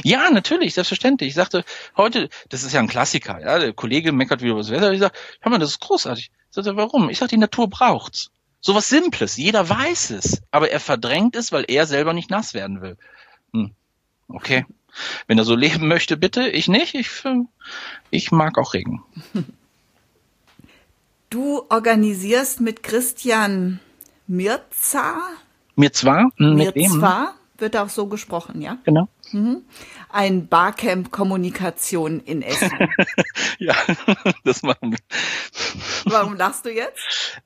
Ja, 0.04 0.32
natürlich, 0.32 0.74
selbstverständlich. 0.74 1.28
Ich 1.28 1.36
sagte 1.36 1.66
heute, 1.98 2.30
das 2.48 2.64
ist 2.64 2.72
ja 2.72 2.80
ein 2.80 2.88
Klassiker, 2.88 3.42
ja, 3.42 3.60
der 3.60 3.74
Kollege 3.74 4.14
meckert 4.14 4.42
wieder 4.42 4.52
über 4.52 4.62
das 4.62 4.72
Wetter. 4.72 4.94
Ich 4.94 5.02
sage, 5.02 5.14
hör 5.42 5.52
mal, 5.52 5.58
das 5.58 5.72
ist 5.72 5.82
großartig. 5.82 6.32
Ich 6.50 6.56
sagte, 6.56 6.78
warum? 6.78 7.10
Ich 7.10 7.18
sage, 7.18 7.32
die 7.32 7.38
Natur 7.38 7.70
braucht's. 7.70 8.32
So 8.62 8.74
was 8.74 8.88
Simples, 8.88 9.38
jeder 9.38 9.68
weiß 9.68 10.12
es, 10.12 10.44
aber 10.52 10.72
er 10.72 10.80
verdrängt 10.80 11.36
es, 11.36 11.52
weil 11.52 11.66
er 11.68 11.88
selber 11.88 12.14
nicht 12.14 12.30
nass 12.30 12.54
werden 12.54 12.82
will. 12.82 12.98
Hm. 13.54 13.72
Okay. 14.30 14.66
Wenn 15.28 15.38
er 15.38 15.46
so 15.46 15.56
leben 15.56 15.88
möchte, 15.88 16.18
bitte. 16.18 16.48
Ich 16.48 16.68
nicht. 16.68 16.96
Ich, 16.96 17.10
ich 18.12 18.32
mag 18.32 18.58
auch 18.58 18.74
Regen. 18.74 19.04
Du 21.30 21.66
organisierst 21.70 22.60
mit 22.60 22.84
Christian 22.84 23.80
Mirza 24.28 25.16
mir 25.82 25.92
zwar, 25.92 26.30
hm, 26.38 26.56
mir 26.56 26.74
wem? 26.76 26.92
zwar 26.92 27.34
wird 27.58 27.78
auch 27.78 27.90
so 27.90 28.08
gesprochen, 28.08 28.62
ja? 28.62 28.78
Genau. 28.84 29.08
Mhm. 29.32 29.64
Ein 30.10 30.48
Barcamp 30.48 31.12
Kommunikation 31.12 32.20
in 32.20 32.42
Essen. 32.42 32.72
ja, 33.60 33.76
das 34.44 34.62
machen 34.64 34.92
wir. 34.92 35.00
Warum 36.06 36.36
lachst 36.36 36.66
du 36.66 36.70
jetzt? 36.70 37.00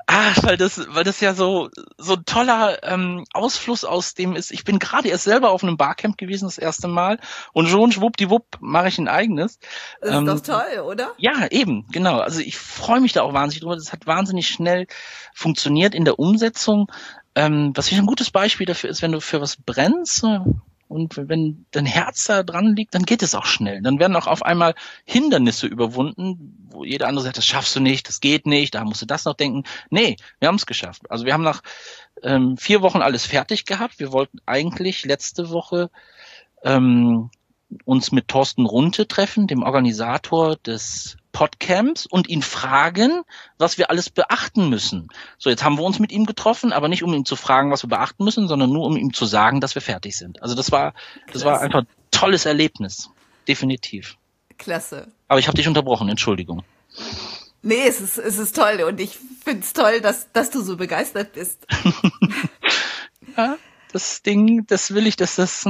Ah, 0.08 0.32
weil 0.42 0.58
das, 0.58 0.82
weil 0.90 1.04
das 1.04 1.20
ja 1.20 1.36
so 1.36 1.70
so 1.98 2.14
ein 2.14 2.26
toller 2.26 2.82
ähm, 2.84 3.26
Ausfluss 3.34 3.86
aus 3.86 4.16
dem 4.16 4.36
ist. 4.36 4.52
Ich 4.52 4.64
bin 4.64 4.80
gerade 4.80 5.10
erst 5.10 5.26
selber 5.26 5.52
auf 5.52 5.64
einem 5.64 5.78
Barcamp 5.78 6.18
gewesen 6.18 6.46
das 6.46 6.58
erste 6.58 6.88
Mal 6.88 7.20
und 7.54 7.68
schon 7.68 7.92
schwuppdiwupp 7.92 8.58
mache 8.62 8.88
ich 8.88 8.98
ein 8.98 9.08
eigenes. 9.08 9.60
Das 10.02 10.12
ist 10.12 10.16
ähm, 10.16 10.26
doch 10.26 10.40
toll, 10.40 10.80
oder? 10.86 11.12
Ja, 11.18 11.48
eben, 11.52 11.86
genau. 11.92 12.20
Also 12.20 12.40
ich 12.40 12.58
freue 12.58 13.02
mich 13.02 13.14
da 13.14 13.22
auch 13.22 13.34
wahnsinnig 13.34 13.62
drüber. 13.62 13.76
Das 13.76 13.92
hat 13.92 14.08
wahnsinnig 14.08 14.48
schnell 14.48 14.88
funktioniert 15.36 15.94
in 15.94 16.06
der 16.06 16.18
Umsetzung. 16.18 16.88
Ähm, 17.36 17.72
was 17.76 17.92
ich 17.92 17.98
ein 17.98 18.06
gutes 18.06 18.32
Beispiel 18.32 18.66
dafür 18.66 18.90
ist, 18.90 19.02
wenn 19.02 19.12
du 19.12 19.20
für 19.20 19.42
was 19.42 19.58
brennst 19.58 20.24
äh, 20.24 20.40
und 20.88 21.18
wenn 21.18 21.66
dein 21.72 21.86
Herz 21.86 22.26
da 22.26 22.44
dran 22.44 22.76
liegt, 22.76 22.96
dann 22.96 23.04
geht 23.04 23.24
es 23.24 23.36
auch 23.36 23.46
schnell. 23.46 23.82
Dann 23.82 24.00
werden 24.00 24.16
auch 24.16 24.28
auf 24.28 24.44
einmal 24.44 24.76
Hindernisse 25.04 25.68
überwunden, 25.68 26.68
wo 26.70 26.84
jeder 26.84 27.08
andere 27.08 27.26
sagt, 27.26 27.38
das 27.38 27.46
schaffst 27.46 27.76
du 27.76 27.80
nicht, 27.80 28.08
das 28.08 28.22
geht 28.22 28.46
nicht, 28.46 28.76
da 28.76 28.86
musst 28.86 29.02
du 29.02 29.06
das 29.06 29.26
noch 29.26 29.34
denken. 29.34 29.64
Nee, 29.90 30.16
wir 30.40 30.48
haben 30.48 30.56
es 30.56 30.66
geschafft. 30.66 31.10
Also 31.10 31.26
wir 31.26 31.34
haben 31.34 31.44
nach 31.44 31.62
ähm, 32.24 32.58
vier 32.58 32.82
Wochen 32.82 33.02
alles 33.02 33.26
fertig 33.26 33.66
gehabt. 33.66 34.00
Wir 34.00 34.12
wollten 34.12 34.40
eigentlich 34.46 35.04
letzte 35.06 35.50
Woche 35.50 35.90
ähm, 36.64 37.32
uns 37.84 38.12
mit 38.12 38.28
Thorsten 38.28 38.66
Runte 38.66 39.08
treffen, 39.08 39.48
dem 39.48 39.64
Organisator 39.64 40.56
des 40.56 41.18
Podcamps 41.36 42.06
und 42.06 42.30
ihn 42.30 42.42
fragen, 42.42 43.24
was 43.58 43.78
wir 43.78 43.90
alles 43.90 44.10
beachten 44.10 44.70
müssen. 44.70 45.10
So, 45.38 45.50
jetzt 45.50 45.66
haben 45.66 45.78
wir 45.78 45.84
uns 45.84 46.00
mit 46.00 46.14
ihm 46.14 46.26
getroffen, 46.26 46.72
aber 46.72 46.88
nicht 46.88 47.04
um 47.04 47.14
ihn 47.14 47.26
zu 47.26 47.36
fragen, 47.36 47.72
was 47.72 47.84
wir 47.84 47.90
beachten 47.90 48.24
müssen, 48.24 48.48
sondern 48.48 48.72
nur 48.72 48.86
um 48.86 48.96
ihm 48.96 49.14
zu 49.14 49.26
sagen, 49.26 49.60
dass 49.60 49.76
wir 49.76 49.82
fertig 49.82 50.16
sind. 50.16 50.42
Also 50.42 50.56
das 50.56 50.72
war, 50.72 50.94
das 51.34 51.44
war 51.44 51.60
einfach 51.60 51.82
ein 51.82 51.88
tolles 52.10 52.46
Erlebnis. 52.46 53.10
Definitiv. 53.50 54.16
Klasse. 54.58 55.10
Aber 55.28 55.38
ich 55.38 55.50
habe 55.50 55.58
dich 55.58 55.68
unterbrochen, 55.68 56.08
Entschuldigung. 56.08 56.64
Nee, 57.62 57.86
es 57.86 58.00
ist, 58.00 58.18
es 58.18 58.38
ist 58.38 58.56
toll 58.56 58.86
und 58.88 59.02
ich 59.02 59.20
find's 59.44 59.74
toll, 59.74 60.00
dass, 60.00 60.32
dass 60.32 60.52
du 60.52 60.62
so 60.62 60.78
begeistert 60.78 61.34
bist. 61.34 61.68
ja, 63.36 63.58
das 63.92 64.22
Ding, 64.22 64.66
das 64.68 64.94
will 64.94 65.06
ich, 65.06 65.18
dass 65.18 65.36
das, 65.36 65.68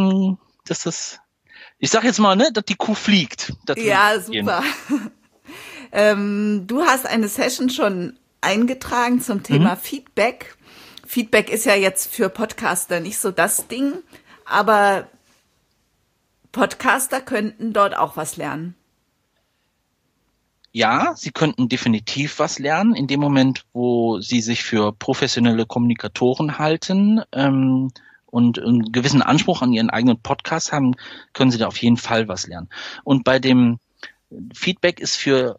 dass 0.67 0.83
das, 0.83 1.19
ich 1.79 1.89
sag 1.89 2.03
jetzt 2.03 2.19
mal, 2.19 2.35
ne, 2.35 2.51
dass 2.53 2.65
die 2.65 2.75
Kuh 2.75 2.93
fliegt. 2.93 3.53
Ja, 3.77 4.19
super. 4.19 4.61
Ähm, 5.95 6.65
du 6.67 6.81
hast 6.81 7.05
eine 7.05 7.29
Session 7.29 7.69
schon 7.69 8.19
eingetragen 8.41 9.21
zum 9.21 9.43
Thema 9.43 9.75
mhm. 9.75 9.79
Feedback. 9.79 10.57
Feedback 11.07 11.49
ist 11.49 11.65
ja 11.65 11.73
jetzt 11.73 12.13
für 12.13 12.27
Podcaster 12.27 12.99
nicht 12.99 13.17
so 13.17 13.31
das 13.31 13.69
Ding, 13.69 13.93
aber 14.43 15.07
Podcaster 16.51 17.21
könnten 17.21 17.71
dort 17.71 17.97
auch 17.97 18.17
was 18.17 18.35
lernen. 18.35 18.75
Ja, 20.73 21.13
sie 21.15 21.31
könnten 21.31 21.69
definitiv 21.69 22.39
was 22.39 22.59
lernen. 22.59 22.93
In 22.93 23.07
dem 23.07 23.21
Moment, 23.21 23.63
wo 23.71 24.19
sie 24.19 24.41
sich 24.41 24.63
für 24.63 24.91
professionelle 24.91 25.65
Kommunikatoren 25.65 26.59
halten 26.59 27.21
ähm, 27.31 27.93
und 28.25 28.59
einen 28.59 28.91
gewissen 28.91 29.21
Anspruch 29.21 29.61
an 29.61 29.71
ihren 29.71 29.89
eigenen 29.89 30.19
Podcast 30.19 30.73
haben, 30.73 30.95
können 31.31 31.51
sie 31.51 31.57
da 31.57 31.67
auf 31.67 31.77
jeden 31.77 31.95
Fall 31.95 32.27
was 32.27 32.47
lernen. 32.47 32.67
Und 33.05 33.23
bei 33.23 33.39
dem 33.39 33.79
Feedback 34.53 34.99
ist 34.99 35.15
für 35.15 35.57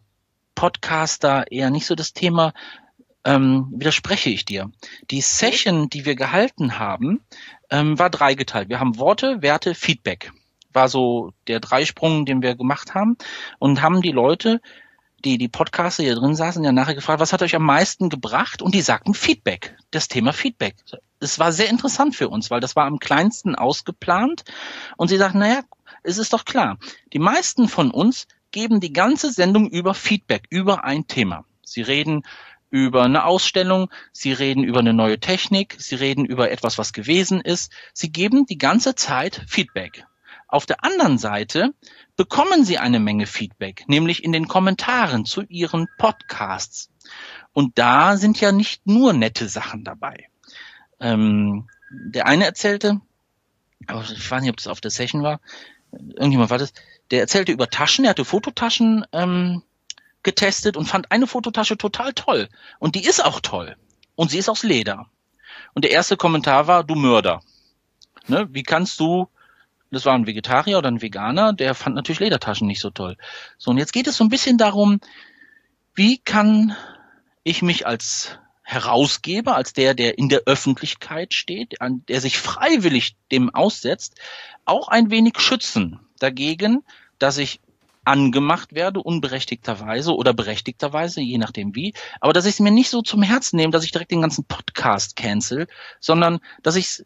Podcaster 0.57 1.45
eher 1.51 1.69
nicht 1.69 1.85
so 1.85 1.93
das 1.93 2.13
Thema, 2.13 2.51
ähm, 3.23 3.67
widerspreche 3.71 4.31
ich 4.31 4.43
dir. 4.43 4.71
Die 5.11 5.21
Session, 5.21 5.87
die 5.87 6.03
wir 6.03 6.15
gehalten 6.15 6.79
haben, 6.79 7.21
ähm, 7.69 7.99
war 7.99 8.09
dreigeteilt. 8.09 8.67
Wir 8.67 8.79
haben 8.79 8.97
Worte, 8.97 9.43
Werte, 9.43 9.75
Feedback. 9.75 10.31
War 10.73 10.89
so 10.89 11.31
der 11.45 11.59
Dreisprung, 11.59 12.25
den 12.25 12.41
wir 12.41 12.55
gemacht 12.55 12.95
haben 12.95 13.17
und 13.59 13.83
haben 13.83 14.01
die 14.01 14.11
Leute, 14.11 14.59
die 15.23 15.37
die 15.37 15.47
Podcaster 15.47 16.01
hier 16.01 16.15
drin 16.15 16.35
saßen, 16.35 16.63
ja 16.63 16.71
nachher 16.71 16.95
gefragt, 16.95 17.19
was 17.19 17.33
hat 17.33 17.43
euch 17.43 17.55
am 17.55 17.63
meisten 17.63 18.09
gebracht? 18.09 18.63
Und 18.63 18.73
die 18.73 18.81
sagten 18.81 19.13
Feedback, 19.13 19.77
das 19.91 20.07
Thema 20.07 20.33
Feedback. 20.33 20.75
Es 21.19 21.37
war 21.37 21.51
sehr 21.51 21.69
interessant 21.69 22.15
für 22.15 22.29
uns, 22.29 22.49
weil 22.49 22.61
das 22.61 22.75
war 22.75 22.85
am 22.85 22.97
kleinsten 22.97 23.53
ausgeplant. 23.53 24.43
Und 24.97 25.09
sie 25.09 25.17
sagten, 25.17 25.37
naja, 25.37 25.61
es 26.01 26.17
ist 26.17 26.33
doch 26.33 26.45
klar, 26.45 26.79
die 27.13 27.19
meisten 27.19 27.67
von 27.67 27.91
uns 27.91 28.25
geben 28.51 28.79
die 28.79 28.93
ganze 28.93 29.31
Sendung 29.31 29.69
über 29.69 29.93
Feedback, 29.93 30.45
über 30.49 30.83
ein 30.83 31.07
Thema. 31.07 31.45
Sie 31.63 31.81
reden 31.81 32.23
über 32.69 33.03
eine 33.03 33.25
Ausstellung, 33.25 33.89
sie 34.11 34.33
reden 34.33 34.63
über 34.63 34.79
eine 34.79 34.93
neue 34.93 35.19
Technik, 35.19 35.75
sie 35.79 35.95
reden 35.95 36.25
über 36.25 36.51
etwas, 36.51 36.77
was 36.77 36.93
gewesen 36.93 37.41
ist. 37.41 37.71
Sie 37.93 38.11
geben 38.11 38.45
die 38.45 38.57
ganze 38.57 38.95
Zeit 38.95 39.41
Feedback. 39.47 40.05
Auf 40.47 40.65
der 40.65 40.83
anderen 40.83 41.17
Seite 41.17 41.73
bekommen 42.15 42.63
sie 42.63 42.77
eine 42.77 42.99
Menge 42.99 43.25
Feedback, 43.25 43.83
nämlich 43.87 44.23
in 44.23 44.31
den 44.31 44.47
Kommentaren 44.47 45.25
zu 45.25 45.41
ihren 45.43 45.87
Podcasts. 45.97 46.89
Und 47.51 47.77
da 47.77 48.17
sind 48.17 48.39
ja 48.39 48.51
nicht 48.51 48.85
nur 48.87 49.13
nette 49.13 49.49
Sachen 49.49 49.83
dabei. 49.83 50.29
Ähm, 50.99 51.69
der 51.91 52.27
eine 52.27 52.45
erzählte, 52.45 53.01
aber 53.87 54.03
ich 54.03 54.31
weiß 54.31 54.41
nicht, 54.41 54.49
ob 54.49 54.57
das 54.57 54.67
auf 54.67 54.81
der 54.81 54.91
Session 54.91 55.21
war, 55.21 55.39
irgendjemand 55.99 56.49
war 56.49 56.57
das, 56.57 56.73
der 57.11 57.21
erzählte 57.21 57.51
über 57.51 57.69
Taschen, 57.69 58.05
er 58.05 58.11
hatte 58.11 58.25
Fototaschen 58.25 59.05
ähm, 59.11 59.63
getestet 60.23 60.77
und 60.77 60.85
fand 60.85 61.11
eine 61.11 61.27
Fototasche 61.27 61.77
total 61.77 62.13
toll. 62.13 62.49
Und 62.79 62.95
die 62.95 63.05
ist 63.05 63.23
auch 63.23 63.39
toll. 63.39 63.75
Und 64.15 64.31
sie 64.31 64.37
ist 64.39 64.49
aus 64.49 64.63
Leder. 64.63 65.07
Und 65.73 65.85
der 65.85 65.91
erste 65.91 66.17
Kommentar 66.17 66.67
war, 66.67 66.83
du 66.83 66.95
Mörder. 66.95 67.41
Ne? 68.27 68.47
Wie 68.51 68.63
kannst 68.63 68.99
du, 68.99 69.29
das 69.91 70.05
war 70.05 70.15
ein 70.15 70.27
Vegetarier 70.27 70.77
oder 70.79 70.89
ein 70.89 71.01
Veganer, 71.01 71.53
der 71.53 71.75
fand 71.75 71.95
natürlich 71.95 72.19
Ledertaschen 72.19 72.67
nicht 72.67 72.81
so 72.81 72.89
toll. 72.89 73.15
So, 73.57 73.71
und 73.71 73.77
jetzt 73.77 73.93
geht 73.93 74.07
es 74.07 74.17
so 74.17 74.23
ein 74.23 74.29
bisschen 74.29 74.57
darum, 74.57 74.99
wie 75.95 76.17
kann 76.17 76.75
ich 77.43 77.61
mich 77.61 77.87
als 77.87 78.37
Herausgeber, 78.69 79.55
als 79.55 79.71
der, 79.71 79.93
der 79.93 80.17
in 80.17 80.27
der 80.27 80.41
Öffentlichkeit 80.45 81.33
steht, 81.33 81.79
an 81.79 82.03
der 82.09 82.19
sich 82.19 82.37
freiwillig 82.37 83.15
dem 83.31 83.49
aussetzt, 83.55 84.15
auch 84.65 84.89
ein 84.89 85.09
wenig 85.09 85.39
schützen 85.39 86.01
dagegen, 86.19 86.83
dass 87.17 87.37
ich 87.37 87.61
angemacht 88.03 88.73
werde, 88.73 89.01
unberechtigterweise 89.01 90.13
oder 90.13 90.33
berechtigterweise, 90.33 91.21
je 91.21 91.37
nachdem 91.37 91.75
wie, 91.75 91.93
aber 92.19 92.33
dass 92.33 92.45
ich 92.45 92.55
es 92.55 92.59
mir 92.59 92.71
nicht 92.71 92.89
so 92.89 93.01
zum 93.01 93.21
Herzen 93.21 93.55
nehme, 93.55 93.71
dass 93.71 93.85
ich 93.85 93.93
direkt 93.93 94.11
den 94.11 94.19
ganzen 94.19 94.43
Podcast 94.43 95.15
cancel, 95.15 95.67
sondern 96.01 96.39
dass 96.61 96.75
ich 96.75 96.87
es 96.87 97.05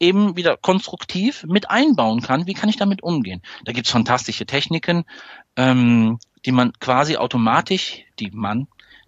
eben 0.00 0.34
wieder 0.34 0.56
konstruktiv 0.56 1.44
mit 1.46 1.68
einbauen 1.68 2.22
kann. 2.22 2.46
Wie 2.46 2.54
kann 2.54 2.70
ich 2.70 2.78
damit 2.78 3.02
umgehen? 3.02 3.42
Da 3.66 3.72
gibt's 3.72 3.90
fantastische 3.90 4.46
Techniken, 4.46 5.04
ähm, 5.56 6.18
die 6.46 6.52
man 6.52 6.72
quasi 6.80 7.18
automatisch, 7.18 8.06
die 8.18 8.30
man, 8.30 8.66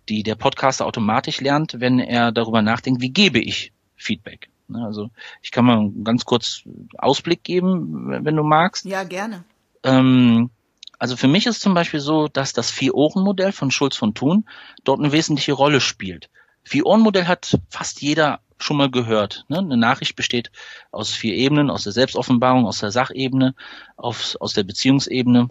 die 0.09 0.23
der 0.23 0.35
Podcaster 0.35 0.87
automatisch 0.87 1.41
lernt, 1.41 1.81
wenn 1.81 1.99
er 1.99 2.33
darüber 2.33 2.63
nachdenkt, 2.63 3.01
wie 3.01 3.11
gebe 3.11 3.39
ich 3.39 3.73
Feedback. 3.97 4.49
Ne, 4.69 4.85
also 4.85 5.11
ich 5.43 5.53
kann 5.53 5.65
mal 5.65 5.91
ganz 6.03 6.25
kurz 6.25 6.63
Ausblick 6.99 7.45
geben, 7.45 8.25
wenn 8.25 8.37
du 8.37 8.43
magst. 8.43 8.85
Ja, 8.85 9.05
gerne. 9.05 9.45
Ähm, 9.83 10.51
also 10.99 11.17
für 11.17 11.29
mich 11.29 11.47
ist 11.47 11.61
zum 11.61 11.75
Beispiel 11.75 12.01
so, 12.01 12.29
dass 12.29 12.53
das 12.53 12.71
Vier-Ohren-Modell 12.71 13.53
von 13.53 13.71
Schulz 13.71 13.97
von 13.97 14.15
Thun 14.15 14.49
dort 14.85 14.99
eine 14.99 15.13
wesentliche 15.13 15.53
Rolle 15.53 15.81
spielt. 15.81 16.31
Vier-Ohren-Modell 16.65 17.27
hat 17.27 17.59
fast 17.69 18.03
jeder 18.03 18.41
schon 18.59 18.77
mal 18.77 18.91
gehört. 18.91 19.45
Ne? 19.49 19.59
Eine 19.59 19.77
Nachricht 19.77 20.17
besteht 20.17 20.51
aus 20.91 21.13
vier 21.13 21.35
Ebenen, 21.35 21.71
aus 21.71 21.85
der 21.85 21.93
Selbstoffenbarung, 21.93 22.67
aus 22.67 22.79
der 22.79 22.91
Sachebene, 22.91 23.55
aus, 23.97 24.37
aus 24.37 24.55
der 24.55 24.65
Beziehungsebene. 24.65 25.49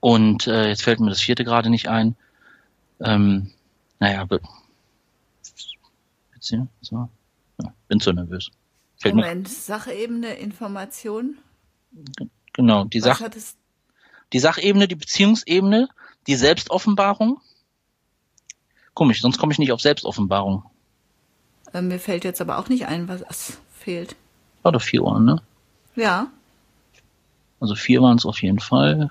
Und 0.00 0.46
äh, 0.46 0.68
jetzt 0.68 0.82
fällt 0.82 1.00
mir 1.00 1.10
das 1.10 1.20
vierte 1.20 1.44
gerade 1.44 1.70
nicht 1.70 1.88
ein. 1.88 2.16
Ähm, 3.00 3.52
naja, 3.98 4.24
be 4.24 4.40
Beziehung, 6.32 6.68
so. 6.80 7.08
ja, 7.60 7.72
bin 7.88 8.00
zu 8.00 8.12
nervös. 8.12 8.50
Fällt 8.96 9.14
Moment, 9.14 9.48
mir 9.48 9.54
Sachebene, 9.54 10.34
Information? 10.34 11.38
Genau, 12.52 12.84
die 12.84 13.00
Sach 13.00 13.22
die 14.32 14.38
Sachebene, 14.38 14.88
die 14.88 14.94
Beziehungsebene, 14.94 15.88
die 16.26 16.34
Selbstoffenbarung. 16.34 17.40
Komisch, 18.94 19.20
sonst 19.20 19.38
komme 19.38 19.52
ich 19.52 19.58
nicht 19.58 19.72
auf 19.72 19.80
Selbstoffenbarung. 19.80 20.64
Äh, 21.72 21.82
mir 21.82 21.98
fällt 21.98 22.24
jetzt 22.24 22.40
aber 22.40 22.58
auch 22.58 22.68
nicht 22.68 22.86
ein, 22.86 23.08
was 23.08 23.58
fehlt. 23.72 24.16
War 24.62 24.72
doch 24.72 24.82
vier 24.82 25.04
Ohren, 25.04 25.24
ne? 25.24 25.42
Ja. 25.96 26.30
Also 27.60 27.74
vier 27.74 28.02
waren 28.02 28.18
es 28.18 28.26
auf 28.26 28.42
jeden 28.42 28.60
Fall. 28.60 29.10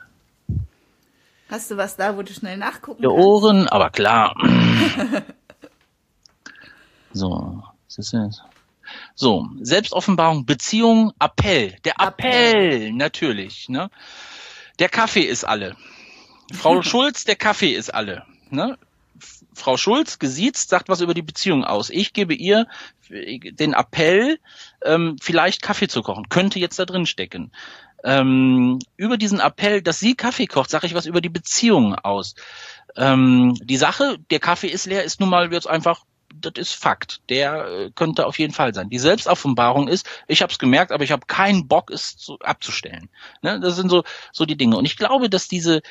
Hast 1.49 1.71
du 1.71 1.77
was 1.77 1.95
da, 1.95 2.17
wo 2.17 2.23
du 2.23 2.33
schnell 2.33 2.57
nachgucken 2.57 3.01
Die 3.01 3.07
Ohren, 3.07 3.67
aber 3.67 3.89
klar. 3.89 4.36
so, 7.13 7.63
was 7.86 7.97
ist 7.97 8.13
jetzt? 8.13 8.43
So, 9.15 9.47
Selbstoffenbarung, 9.62 10.45
Beziehung, 10.45 11.13
Appell. 11.19 11.75
Der 11.86 11.99
Appell, 11.99 12.65
Appell. 12.65 12.93
natürlich. 12.93 13.69
Ne? 13.69 13.89
Der 14.79 14.89
Kaffee 14.89 15.23
ist 15.23 15.43
alle. 15.43 15.75
Frau 16.53 16.81
Schulz, 16.83 17.23
der 17.23 17.36
Kaffee 17.36 17.73
ist 17.73 17.93
alle. 17.93 18.25
Ne? 18.49 18.77
Frau 19.53 19.75
Schulz, 19.77 20.19
gesiezt, 20.19 20.69
sagt 20.69 20.88
was 20.89 21.01
über 21.01 21.13
die 21.13 21.23
Beziehung 21.23 21.63
aus. 21.63 21.89
Ich 21.89 22.13
gebe 22.13 22.36
ihr 22.36 22.67
den 23.10 23.73
Appell, 23.73 24.38
ähm, 24.83 25.17
vielleicht 25.19 25.62
Kaffee 25.62 25.88
zu 25.88 26.03
kochen. 26.03 26.29
Könnte 26.29 26.60
jetzt 26.60 26.77
da 26.77 26.86
drin 26.86 27.05
stecken. 27.05 27.51
Ähm, 28.03 28.79
über 28.95 29.17
diesen 29.17 29.39
Appell, 29.39 29.81
dass 29.81 29.99
sie 29.99 30.15
Kaffee 30.15 30.47
kocht, 30.47 30.69
sage 30.69 30.86
ich 30.86 30.93
was 30.93 31.05
über 31.05 31.21
die 31.21 31.29
Beziehung 31.29 31.95
aus. 31.95 32.36
Ähm, 32.95 33.55
die 33.62 33.77
Sache, 33.77 34.17
der 34.31 34.39
Kaffee 34.39 34.67
ist 34.67 34.86
leer, 34.86 35.03
ist 35.03 35.19
nun 35.19 35.29
mal 35.29 35.51
jetzt 35.51 35.67
einfach 35.67 36.03
das 36.41 36.53
ist 36.57 36.73
Fakt. 36.73 37.21
Der 37.29 37.65
äh, 37.67 37.91
könnte 37.91 38.25
auf 38.25 38.39
jeden 38.39 38.53
Fall 38.53 38.73
sein. 38.73 38.89
Die 38.89 38.99
Selbstoffenbarung 38.99 39.88
ist, 39.88 40.07
ich 40.27 40.41
habe 40.41 40.51
es 40.51 40.60
gemerkt, 40.60 40.91
aber 40.91 41.03
ich 41.03 41.12
habe 41.12 41.25
keinen 41.25 41.67
Bock, 41.67 41.89
es 41.89 42.17
zu, 42.17 42.39
abzustellen. 42.39 43.10
Ne? 43.41 43.60
Das 43.60 43.75
sind 43.75 43.89
so, 43.89 44.03
so 44.31 44.45
die 44.45 44.57
Dinge. 44.57 44.77
Und 44.77 44.86
ich 44.86 44.97
glaube, 44.97 45.29
dass 45.29 45.47
diese, 45.47 45.81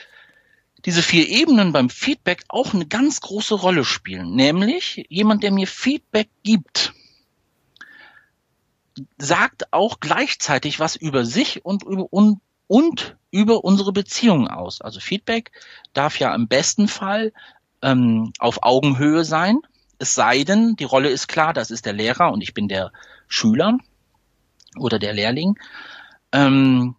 diese 0.84 1.02
vier 1.02 1.28
Ebenen 1.28 1.72
beim 1.72 1.90
Feedback 1.90 2.44
auch 2.48 2.74
eine 2.74 2.86
ganz 2.86 3.20
große 3.20 3.54
Rolle 3.54 3.84
spielen. 3.84 4.34
Nämlich 4.34 5.06
jemand, 5.08 5.42
der 5.42 5.52
mir 5.52 5.66
Feedback 5.66 6.28
gibt, 6.42 6.92
sagt 9.18 9.72
auch 9.72 10.00
gleichzeitig 10.00 10.80
was 10.80 10.96
über 10.96 11.24
sich 11.24 11.64
und 11.64 11.82
über, 11.84 12.12
und, 12.12 12.40
und 12.66 13.16
über 13.30 13.64
unsere 13.64 13.92
Beziehung 13.92 14.48
aus. 14.48 14.80
Also 14.80 15.00
Feedback 15.00 15.52
darf 15.92 16.18
ja 16.18 16.34
im 16.34 16.48
besten 16.48 16.88
Fall 16.88 17.32
ähm, 17.82 18.32
auf 18.38 18.62
Augenhöhe 18.62 19.24
sein. 19.24 19.60
Es 19.98 20.14
sei 20.14 20.44
denn, 20.44 20.76
die 20.76 20.84
Rolle 20.84 21.10
ist 21.10 21.28
klar, 21.28 21.52
das 21.52 21.70
ist 21.70 21.86
der 21.86 21.92
Lehrer 21.92 22.32
und 22.32 22.42
ich 22.42 22.54
bin 22.54 22.68
der 22.68 22.92
Schüler 23.28 23.78
oder 24.78 24.98
der 24.98 25.12
Lehrling. 25.12 25.58
Ähm, 26.32 26.96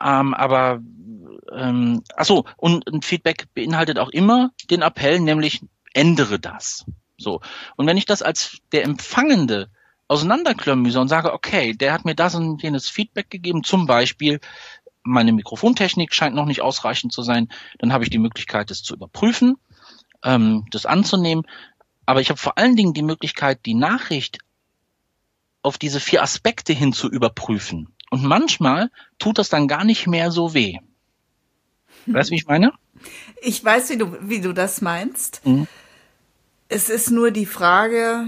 ähm, 0.00 0.34
aber 0.34 0.80
ähm, 1.52 2.02
achso, 2.16 2.46
und 2.56 2.86
ein 2.88 3.02
Feedback 3.02 3.46
beinhaltet 3.54 3.98
auch 3.98 4.10
immer 4.10 4.50
den 4.70 4.82
Appell, 4.82 5.20
nämlich 5.20 5.62
ändere 5.94 6.38
das. 6.38 6.84
So. 7.18 7.40
Und 7.76 7.86
wenn 7.86 7.96
ich 7.96 8.06
das 8.06 8.22
als 8.22 8.58
der 8.72 8.84
Empfangende 8.84 9.68
auseinanderklamüse 10.08 11.00
und 11.00 11.08
sage, 11.08 11.32
okay, 11.32 11.74
der 11.74 11.92
hat 11.92 12.04
mir 12.04 12.14
das 12.14 12.34
und 12.34 12.62
jenes 12.62 12.88
Feedback 12.88 13.30
gegeben, 13.30 13.64
zum 13.64 13.86
Beispiel, 13.86 14.40
meine 15.02 15.32
Mikrofontechnik 15.32 16.14
scheint 16.14 16.34
noch 16.34 16.46
nicht 16.46 16.62
ausreichend 16.62 17.12
zu 17.12 17.22
sein, 17.22 17.48
dann 17.78 17.92
habe 17.92 18.04
ich 18.04 18.10
die 18.10 18.18
Möglichkeit, 18.18 18.70
das 18.70 18.82
zu 18.82 18.94
überprüfen 18.94 19.56
ähm, 20.26 20.64
das 20.70 20.84
anzunehmen. 20.84 21.46
Aber 22.04 22.20
ich 22.20 22.28
habe 22.28 22.38
vor 22.38 22.58
allen 22.58 22.76
Dingen 22.76 22.92
die 22.92 23.02
Möglichkeit, 23.02 23.64
die 23.64 23.74
Nachricht 23.74 24.38
auf 25.62 25.78
diese 25.78 26.00
vier 26.00 26.22
Aspekte 26.22 26.72
hin 26.72 26.92
zu 26.92 27.10
überprüfen. 27.10 27.88
Und 28.10 28.22
manchmal 28.22 28.90
tut 29.18 29.38
das 29.38 29.48
dann 29.48 29.66
gar 29.66 29.84
nicht 29.84 30.06
mehr 30.06 30.30
so 30.30 30.54
weh. 30.54 30.78
Weißt 32.06 32.30
du, 32.30 32.32
wie 32.32 32.36
ich 32.36 32.46
meine? 32.46 32.72
Ich 33.42 33.64
weiß, 33.64 33.90
wie 33.90 33.96
du, 33.96 34.16
wie 34.28 34.40
du 34.40 34.52
das 34.52 34.80
meinst. 34.80 35.44
Mhm. 35.44 35.66
Es 36.68 36.88
ist 36.88 37.10
nur 37.10 37.30
die 37.30 37.46
Frage, 37.46 38.26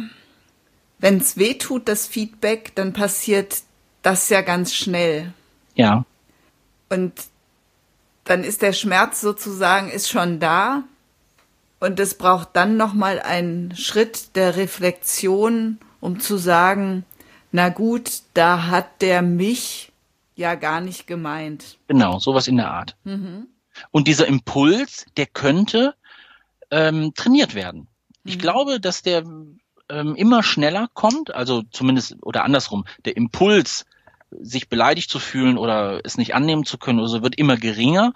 wenn 0.98 1.18
es 1.18 1.36
weh 1.36 1.54
tut, 1.54 1.88
das 1.88 2.06
Feedback, 2.06 2.74
dann 2.74 2.92
passiert 2.92 3.62
das 4.02 4.28
ja 4.28 4.42
ganz 4.42 4.74
schnell. 4.74 5.32
Ja. 5.74 6.04
Und 6.88 7.12
dann 8.24 8.44
ist 8.44 8.62
der 8.62 8.72
Schmerz 8.72 9.20
sozusagen 9.20 9.90
ist 9.90 10.08
schon 10.08 10.38
da 10.38 10.84
und 11.80 11.98
es 12.00 12.16
braucht 12.16 12.50
dann 12.54 12.76
nochmal 12.76 13.20
einen 13.20 13.74
Schritt 13.76 14.36
der 14.36 14.56
Reflexion, 14.56 15.78
um 16.00 16.20
zu 16.20 16.36
sagen, 16.36 17.04
na 17.52 17.70
gut, 17.70 18.22
da 18.34 18.66
hat 18.66 19.00
der 19.00 19.22
mich 19.22 19.92
ja 20.36 20.54
gar 20.54 20.80
nicht 20.80 21.06
gemeint. 21.06 21.78
Genau, 21.88 22.18
sowas 22.18 22.46
in 22.46 22.56
der 22.56 22.70
Art. 22.70 22.96
Mhm. 23.04 23.48
Und 23.90 24.08
dieser 24.08 24.26
Impuls, 24.26 25.06
der 25.16 25.26
könnte 25.26 25.94
ähm, 26.70 27.12
trainiert 27.14 27.54
werden. 27.54 27.87
Ich 28.28 28.36
mhm. 28.36 28.40
glaube, 28.40 28.80
dass 28.80 29.02
der 29.02 29.24
ähm, 29.88 30.14
immer 30.16 30.42
schneller 30.42 30.88
kommt, 30.94 31.34
also 31.34 31.62
zumindest 31.70 32.16
oder 32.22 32.44
andersrum, 32.44 32.84
der 33.04 33.16
Impuls, 33.16 33.86
sich 34.30 34.68
beleidigt 34.68 35.08
zu 35.08 35.18
fühlen 35.20 35.56
oder 35.56 36.02
es 36.04 36.18
nicht 36.18 36.34
annehmen 36.34 36.66
zu 36.66 36.76
können 36.76 36.98
oder 36.98 37.08
so, 37.08 37.22
wird 37.22 37.38
immer 37.38 37.56
geringer. 37.56 38.12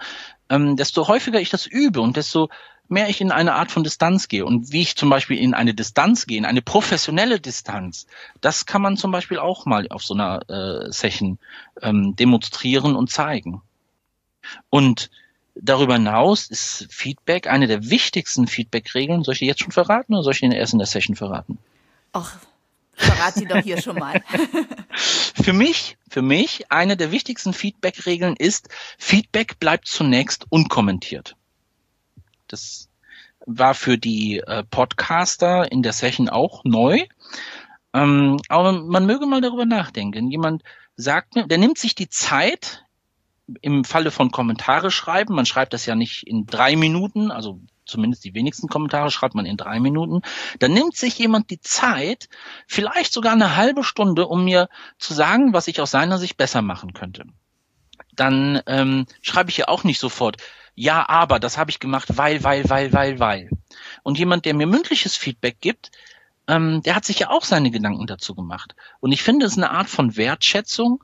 Ähm, 0.51 0.77
desto 0.77 1.09
häufiger 1.09 1.41
ich 1.41 1.49
das 1.49 1.67
übe 1.67 2.03
und 2.03 2.19
desto 2.19 2.51
mehr 2.89 3.09
ich 3.09 3.23
in 3.23 3.33
eine 3.33 3.55
Art 3.55 3.71
von 3.71 3.83
Distanz 3.83 4.29
gehe 4.29 4.45
und 4.45 4.73
wie 4.73 4.83
ich 4.83 4.97
zum 4.97 5.09
Beispiel 5.09 5.39
in 5.39 5.55
eine 5.55 5.73
Distanz 5.73 6.27
gehe, 6.27 6.37
in 6.37 6.45
eine 6.45 6.61
professionelle 6.61 7.41
Distanz, 7.41 8.07
das 8.43 8.67
kann 8.67 8.83
man 8.83 8.99
zum 8.99 9.11
Beispiel 9.11 9.39
auch 9.39 9.65
mal 9.65 9.89
auf 9.89 10.05
so 10.05 10.13
einer 10.13 10.49
äh, 10.51 10.93
Session 10.93 11.39
ähm, 11.81 12.15
demonstrieren 12.15 12.95
und 12.95 13.11
zeigen. 13.11 13.63
Und 14.69 15.11
darüber 15.55 15.95
hinaus 15.95 16.49
ist 16.49 16.87
Feedback 16.91 17.47
eine 17.47 17.67
der 17.67 17.91
wichtigsten 17.91 18.47
Feedback-Regeln. 18.47 19.25
Soll 19.25 19.35
ich 19.35 19.41
die 19.41 19.47
jetzt 19.47 19.61
schon 19.61 19.73
verraten 19.73 20.15
oder 20.15 20.23
soll 20.23 20.33
ich 20.33 20.41
die 20.41 20.47
erst 20.47 20.73
in 20.73 20.79
der 20.79 20.87
Session 20.87 21.17
verraten? 21.17 21.59
Ach, 22.13 22.39
verrat 22.95 23.35
sie 23.35 23.47
doch 23.47 23.59
hier 23.59 23.81
schon 23.81 23.97
mal. 23.99 24.23
für 24.95 25.53
mich, 25.53 25.97
für 26.09 26.23
mich, 26.23 26.71
eine 26.71 26.97
der 26.97 27.11
wichtigsten 27.11 27.53
Feedback-Regeln 27.53 28.37
ist, 28.37 28.69
Feedback 28.99 29.59
bleibt 29.59 29.89
zunächst 29.89 30.47
unkommentiert. 30.51 31.37
Das 32.49 32.89
war 33.47 33.75
für 33.75 33.99
die 33.99 34.39
äh, 34.39 34.63
Podcaster 34.65 35.71
in 35.71 35.83
der 35.83 35.93
Session 35.93 36.29
auch 36.29 36.65
neu. 36.65 37.07
Ähm, 37.95 38.41
aber 38.49 38.73
man 38.73 39.07
möge 39.07 39.27
mal 39.27 39.41
darüber 39.41 39.67
nachdenken. 39.67 40.31
Jemand 40.31 40.63
sagt 40.97 41.35
mir, 41.35 41.47
der 41.47 41.59
nimmt 41.59 41.79
sich 41.79 41.95
die 41.95 42.09
Zeit 42.09 42.85
im 43.61 43.85
Falle 43.85 44.11
von 44.11 44.31
Kommentare 44.31 44.91
schreiben. 44.91 45.35
Man 45.35 45.47
schreibt 45.47 45.73
das 45.73 45.87
ja 45.87 45.95
nicht 45.95 46.27
in 46.27 46.47
drei 46.47 46.77
Minuten, 46.77 47.31
also 47.31 47.61
zumindest 47.85 48.25
die 48.25 48.35
wenigsten 48.35 48.69
Kommentare 48.69 49.11
schreibt 49.11 49.35
man 49.35 49.47
in 49.47 49.57
drei 49.57 49.81
Minuten. 49.81 50.23
Dann 50.59 50.73
nimmt 50.73 50.97
sich 50.97 51.19
jemand 51.19 51.51
die 51.51 51.61
Zeit, 51.61 52.29
vielleicht 52.67 53.13
sogar 53.13 53.33
eine 53.33 53.57
halbe 53.57 53.85
Stunde, 53.85 54.27
um 54.27 54.45
mir 54.45 54.69
zu 54.99 55.15
sagen, 55.15 55.53
was 55.53 55.69
ich 55.69 55.81
aus 55.81 55.91
seiner 55.91 56.19
Sicht 56.19 56.37
besser 56.37 56.63
machen 56.63 56.93
könnte. 56.93 57.25
Dann 58.15 58.61
ähm, 58.67 59.07
schreibe 59.23 59.51
ich 59.51 59.57
ja 59.57 59.69
auch 59.69 59.85
nicht 59.85 59.99
sofort, 59.99 60.37
ja, 60.75 61.07
aber 61.09 61.39
das 61.39 61.59
habe 61.59 61.71
ich 61.71 61.81
gemacht, 61.81 62.17
weil, 62.17 62.43
weil, 62.45 62.69
weil, 62.69 62.93
weil, 62.93 63.19
weil. 63.19 63.51
Und 64.03 64.19
jemand, 64.19 64.45
der 64.47 64.55
mir 64.55 64.67
mündliches 64.67 65.17
Feedback 65.17 65.61
gibt, 65.61 65.91
ähm, 66.49 66.83
der 66.83 66.95
hat 66.97 67.05
sich 67.05 67.19
ja 67.19 67.31
auch 67.31 67.45
seine 67.45 67.71
Gedanken 67.71 68.07
dazu 68.07 68.35
gemacht. 68.35 68.75
Und 69.01 69.13
ich 69.13 69.23
finde, 69.23 69.47
es 69.47 69.57
eine 69.57 69.71
Art 69.71 69.89
von 69.89 70.17
Wertschätzung, 70.17 71.03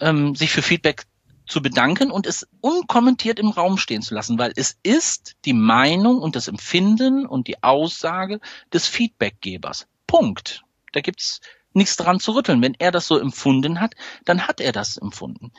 ähm, 0.00 0.34
sich 0.34 0.50
für 0.50 0.62
Feedback 0.62 1.04
zu 1.46 1.62
bedanken 1.62 2.10
und 2.10 2.26
es 2.26 2.46
unkommentiert 2.60 3.38
im 3.38 3.50
Raum 3.50 3.78
stehen 3.78 4.02
zu 4.02 4.14
lassen, 4.14 4.38
weil 4.38 4.52
es 4.56 4.78
ist 4.82 5.36
die 5.44 5.52
Meinung 5.52 6.18
und 6.18 6.36
das 6.36 6.48
Empfinden 6.48 7.26
und 7.26 7.46
die 7.48 7.62
Aussage 7.62 8.40
des 8.72 8.86
Feedbackgebers. 8.88 9.86
Punkt. 10.06 10.64
Da 10.92 11.00
gibt's 11.00 11.40
nichts 11.72 11.96
dran 11.96 12.20
zu 12.20 12.32
rütteln. 12.32 12.62
Wenn 12.62 12.74
er 12.74 12.90
das 12.90 13.06
so 13.06 13.18
empfunden 13.18 13.80
hat, 13.80 13.94
dann 14.24 14.48
hat 14.48 14.60
er 14.60 14.72
das 14.72 14.96
empfunden. 14.96 15.52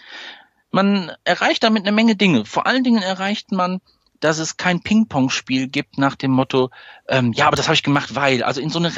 Man 0.72 1.12
erreicht 1.24 1.64
damit 1.64 1.84
eine 1.84 1.94
Menge 1.94 2.16
Dinge. 2.16 2.46
Vor 2.46 2.68
allen 2.68 2.84
Dingen 2.84 3.02
erreicht 3.02 3.52
man, 3.52 3.80
dass 4.20 4.40
es 4.40 4.58
kein 4.58 4.82
Ping-Pong-Spiel 4.82 5.68
gibt 5.68 5.98
nach 5.98 6.16
dem 6.16 6.32
Motto, 6.32 6.72
ähm, 7.08 7.34
ja, 7.34 7.48
aber 7.48 7.56
das 7.56 7.68
habe 7.68 7.76
ich 7.76 7.84
gemacht, 7.84 8.16
weil, 8.16 8.44
also 8.44 8.60
in 8.60 8.70
so 8.70 8.80
eine 8.80 8.96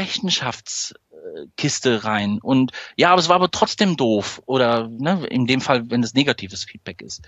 Rechenschaftskiste 1.29 2.03
rein. 2.03 2.39
Und 2.41 2.71
ja, 2.95 3.11
aber 3.11 3.19
es 3.19 3.29
war 3.29 3.35
aber 3.35 3.51
trotzdem 3.51 3.97
doof. 3.97 4.41
Oder 4.45 4.87
ne, 4.87 5.25
in 5.27 5.45
dem 5.45 5.61
Fall, 5.61 5.89
wenn 5.89 6.03
es 6.03 6.13
negatives 6.13 6.63
Feedback 6.63 7.01
ist. 7.01 7.27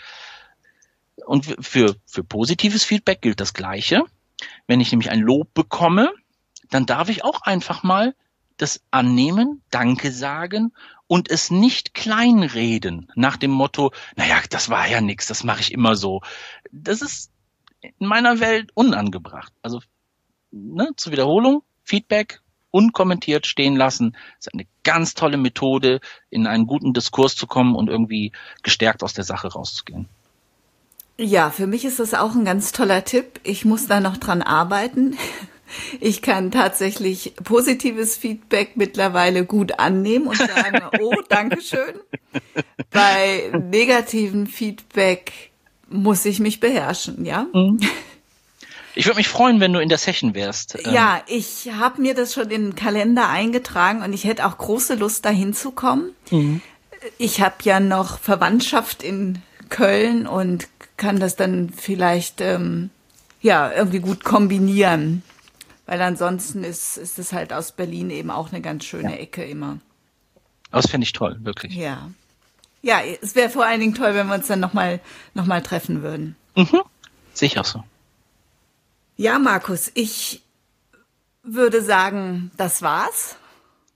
Und 1.25 1.45
für, 1.59 1.95
für 2.05 2.23
positives 2.23 2.83
Feedback 2.83 3.21
gilt 3.21 3.39
das 3.39 3.53
Gleiche. 3.53 4.03
Wenn 4.67 4.79
ich 4.79 4.91
nämlich 4.91 5.11
ein 5.11 5.21
Lob 5.21 5.53
bekomme, 5.53 6.11
dann 6.69 6.85
darf 6.85 7.09
ich 7.09 7.23
auch 7.23 7.41
einfach 7.41 7.83
mal 7.83 8.15
das 8.57 8.81
annehmen, 8.91 9.61
Danke 9.71 10.11
sagen 10.11 10.71
und 11.07 11.29
es 11.29 11.51
nicht 11.51 11.93
kleinreden 11.93 13.11
nach 13.15 13.37
dem 13.37 13.51
Motto, 13.51 13.91
naja, 14.15 14.37
das 14.49 14.69
war 14.69 14.87
ja 14.87 15.01
nix, 15.01 15.25
das 15.27 15.43
mache 15.43 15.61
ich 15.61 15.71
immer 15.71 15.95
so. 15.95 16.21
Das 16.71 17.01
ist 17.01 17.31
in 17.81 18.07
meiner 18.07 18.39
Welt 18.39 18.69
unangebracht. 18.75 19.51
Also 19.61 19.81
ne, 20.51 20.91
zur 20.95 21.11
Wiederholung, 21.11 21.63
Feedback 21.83 22.40
unkommentiert 22.71 23.45
stehen 23.45 23.75
lassen, 23.75 24.15
ist 24.39 24.53
eine 24.53 24.65
ganz 24.83 25.13
tolle 25.13 25.37
Methode, 25.37 25.99
in 26.29 26.47
einen 26.47 26.65
guten 26.65 26.93
Diskurs 26.93 27.35
zu 27.35 27.47
kommen 27.47 27.75
und 27.75 27.89
irgendwie 27.89 28.31
gestärkt 28.63 29.03
aus 29.03 29.13
der 29.13 29.23
Sache 29.25 29.49
rauszugehen. 29.49 30.07
Ja, 31.17 31.51
für 31.51 31.67
mich 31.67 31.85
ist 31.85 31.99
das 31.99 32.13
auch 32.13 32.33
ein 32.33 32.45
ganz 32.45 32.71
toller 32.71 33.03
Tipp. 33.05 33.39
Ich 33.43 33.63
muss 33.63 33.85
da 33.87 33.99
noch 33.99 34.17
dran 34.17 34.41
arbeiten. 34.41 35.17
Ich 36.01 36.21
kann 36.21 36.51
tatsächlich 36.51 37.33
positives 37.45 38.17
Feedback 38.17 38.75
mittlerweile 38.75 39.45
gut 39.45 39.79
annehmen 39.79 40.27
und 40.27 40.35
sagen, 40.35 40.81
oh, 40.99 41.13
danke 41.29 41.61
schön. 41.61 41.95
Bei 42.89 43.49
negativen 43.69 44.47
Feedback 44.47 45.31
muss 45.87 46.25
ich 46.25 46.41
mich 46.41 46.59
beherrschen, 46.59 47.23
ja. 47.23 47.47
Mhm. 47.53 47.79
Ich 48.95 49.05
würde 49.05 49.17
mich 49.17 49.29
freuen, 49.29 49.59
wenn 49.59 49.73
du 49.73 49.79
in 49.79 49.89
der 49.89 49.97
Session 49.97 50.33
wärst. 50.35 50.75
Ähm. 50.75 50.93
Ja, 50.93 51.21
ich 51.27 51.69
habe 51.71 52.01
mir 52.01 52.13
das 52.13 52.33
schon 52.33 52.49
in 52.49 52.63
den 52.67 52.75
Kalender 52.75 53.29
eingetragen 53.29 54.01
und 54.01 54.13
ich 54.13 54.25
hätte 54.25 54.45
auch 54.45 54.57
große 54.57 54.95
Lust, 54.95 55.25
dahin 55.25 55.53
zu 55.53 55.71
kommen. 55.71 56.13
Mhm. 56.29 56.61
Ich 57.17 57.41
habe 57.41 57.55
ja 57.63 57.79
noch 57.79 58.19
Verwandtschaft 58.19 59.01
in 59.01 59.41
Köln 59.69 60.27
und 60.27 60.67
kann 60.97 61.19
das 61.19 61.35
dann 61.35 61.69
vielleicht 61.69 62.41
ähm, 62.41 62.89
ja 63.41 63.71
irgendwie 63.71 63.99
gut 63.99 64.23
kombinieren. 64.23 65.23
Weil 65.85 66.01
ansonsten 66.01 66.63
ist, 66.63 66.97
ist 66.97 67.17
es 67.19 67.33
halt 67.33 67.51
aus 67.51 67.71
Berlin 67.71 68.11
eben 68.11 68.29
auch 68.29 68.51
eine 68.51 68.61
ganz 68.61 68.85
schöne 68.85 69.11
ja. 69.11 69.17
Ecke 69.17 69.43
immer. 69.43 69.79
Das 70.71 70.89
finde 70.89 71.05
ich 71.05 71.13
toll, 71.13 71.37
wirklich. 71.41 71.75
Ja. 71.75 72.11
Ja, 72.81 73.01
es 73.21 73.35
wäre 73.35 73.49
vor 73.49 73.65
allen 73.65 73.79
Dingen 73.79 73.93
toll, 73.93 74.15
wenn 74.15 74.27
wir 74.27 74.35
uns 74.35 74.47
dann 74.47 74.59
nochmal 74.59 74.99
noch 75.33 75.45
mal 75.45 75.61
treffen 75.61 76.01
würden. 76.01 76.35
Mhm. 76.55 76.81
Sicher 77.33 77.63
so. 77.63 77.83
Ja, 79.17 79.39
Markus, 79.39 79.91
ich 79.93 80.41
würde 81.43 81.81
sagen, 81.81 82.51
das 82.57 82.81
war's. 82.81 83.35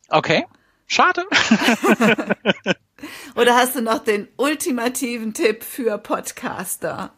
Okay. 0.10 0.46
Schade. 0.88 1.24
Oder 3.36 3.56
hast 3.56 3.76
du 3.76 3.82
noch 3.82 4.00
den 4.00 4.28
ultimativen 4.38 5.34
Tipp 5.34 5.64
für 5.64 5.98
Podcaster? 5.98 7.12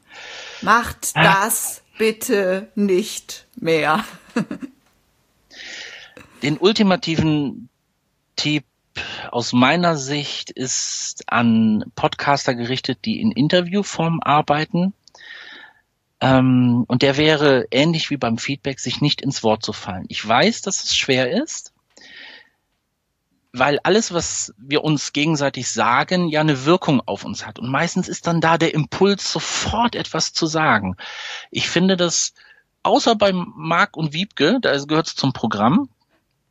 Macht 0.62 1.16
das 1.16 1.84
bitte 1.98 2.72
nicht 2.76 3.46
mehr. 3.56 4.04
Den 6.44 6.58
ultimativen 6.58 7.70
Tipp 8.36 8.66
aus 9.32 9.54
meiner 9.54 9.98
Sicht 9.98 10.52
ist 10.52 11.24
an 11.32 11.84
Podcaster 11.96 12.56
gerichtet, 12.56 13.00
die 13.06 13.20
in 13.20 13.32
Interviewform 13.32 14.20
arbeiten. 14.22 14.94
Ähm, 16.20 16.86
und 16.88 17.02
der 17.02 17.18
wäre 17.18 17.68
ähnlich 17.72 18.10
wie 18.10 18.18
beim 18.18 18.38
Feedback, 18.38 18.80
sich 18.80 19.02
nicht 19.02 19.22
ins 19.22 19.44
Wort 19.44 19.64
zu 19.64 19.74
fallen. 19.74 20.06
Ich 20.08 20.28
weiß, 20.28 20.62
dass 20.62 20.84
es 20.84 20.96
schwer 20.96 21.32
ist, 21.32 21.74
weil 23.54 23.80
alles, 23.84 24.14
was 24.14 24.54
wir 24.58 24.84
uns 24.84 25.14
gegenseitig 25.14 25.72
sagen, 25.72 26.28
ja 26.28 26.42
eine 26.42 26.66
Wirkung 26.66 27.02
auf 27.06 27.24
uns 27.24 27.46
hat. 27.46 27.60
Und 27.60 27.70
meistens 27.70 28.08
ist 28.08 28.28
dann 28.28 28.42
da 28.42 28.58
der 28.58 28.74
Impuls, 28.74 29.32
sofort 29.32 29.96
etwas 29.96 30.34
zu 30.34 30.48
sagen. 30.48 30.96
Ich 31.52 31.70
finde 31.70 31.98
das, 31.98 32.34
außer 32.84 33.16
beim 33.16 33.54
Marc 33.56 33.96
und 33.96 34.14
Wiebke, 34.14 34.60
da 34.62 34.78
gehört 34.86 35.08
es 35.08 35.16
zum 35.16 35.34
Programm, 35.34 35.90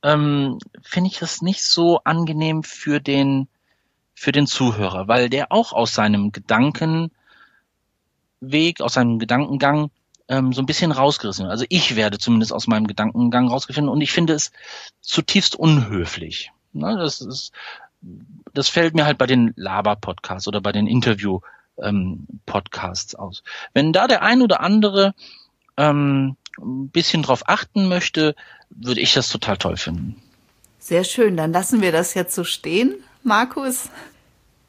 ähm, 0.03 0.59
finde 0.83 1.11
ich 1.11 1.19
das 1.19 1.43
nicht 1.43 1.65
so 1.65 2.01
angenehm 2.05 2.63
für 2.63 3.01
den, 3.01 3.49
für 4.15 4.33
den 4.33 4.47
Zuhörer, 4.47 5.09
weil 5.09 5.29
der 5.29 5.53
auch 5.53 5.73
aus 5.73 5.95
seinem 5.95 6.33
Gedankenweg, 8.41 8.81
aus 8.81 8.95
seinem 8.95 9.19
Gedankengang 9.19 9.91
ähm, 10.29 10.53
so 10.53 10.63
ein 10.63 10.67
bisschen 10.67 10.93
rausgerissen. 10.93 11.47
Also 11.47 11.65
ich 11.69 11.97
werde 11.97 12.19
zumindest 12.19 12.53
aus 12.53 12.67
meinem 12.67 12.87
Gedankengang 12.87 13.49
rausgefunden 13.49 13.93
und 13.93 14.01
ich 14.01 14.13
finde 14.13 14.35
es 14.35 14.53
zutiefst 15.01 15.57
unhöflich. 15.57 16.53
Ne, 16.73 16.97
das 16.99 17.21
ist, 17.21 17.53
das 18.53 18.69
fällt 18.69 18.95
mir 18.95 19.07
halt 19.07 19.19
bei 19.19 19.27
den 19.27 19.53
Laber-Podcasts 19.57 20.47
oder 20.49 20.61
bei 20.61 20.73
den 20.73 20.87
Interview-Podcasts 20.87 23.15
ähm, 23.15 23.21
aus. 23.21 23.43
Wenn 23.73 23.93
da 23.93 24.09
der 24.09 24.23
ein 24.23 24.43
oder 24.43 24.61
andere 24.61 25.15
ähm, 25.77 26.37
ein 26.59 26.89
bisschen 26.89 27.23
drauf 27.23 27.43
achten 27.47 27.87
möchte, 27.89 28.35
würde 28.71 29.01
ich 29.01 29.15
das 29.15 29.29
total 29.29 29.59
toll 29.59 29.77
finden. 29.77 30.21
Sehr 30.79 31.05
schön, 31.05 31.37
dann 31.37 31.53
lassen 31.53 31.81
wir 31.81 31.93
das 31.93 32.15
jetzt 32.15 32.35
so 32.35 32.43
stehen, 32.45 32.95
Markus. 33.23 33.91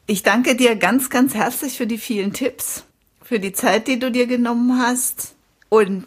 Ich 0.06 0.22
danke 0.22 0.56
dir 0.56 0.76
ganz, 0.76 1.10
ganz 1.10 1.34
herzlich 1.34 1.76
für 1.76 1.86
die 1.86 1.98
vielen 1.98 2.32
Tipps, 2.32 2.84
für 3.28 3.38
die 3.38 3.52
Zeit, 3.52 3.88
die 3.88 3.98
du 3.98 4.10
dir 4.10 4.26
genommen 4.26 4.80
hast. 4.80 5.34
Und 5.68 6.06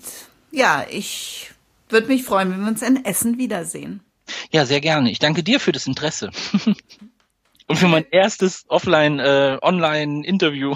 ja, 0.50 0.84
ich 0.90 1.52
würde 1.88 2.08
mich 2.08 2.24
freuen, 2.24 2.50
wenn 2.50 2.62
wir 2.62 2.68
uns 2.68 2.82
in 2.82 3.06
Essen 3.06 3.38
wiedersehen. 3.38 4.00
Ja, 4.50 4.66
sehr 4.66 4.82
gerne. 4.82 5.12
Ich 5.12 5.20
danke 5.20 5.44
dir 5.44 5.60
für 5.60 5.72
das 5.72 5.86
Interesse. 5.86 6.32
Und 7.68 7.76
für 7.76 7.88
mein 7.88 8.06
erstes 8.10 8.66
Offline, 8.70 9.20
äh, 9.20 9.60
Online-Interview. 9.62 10.76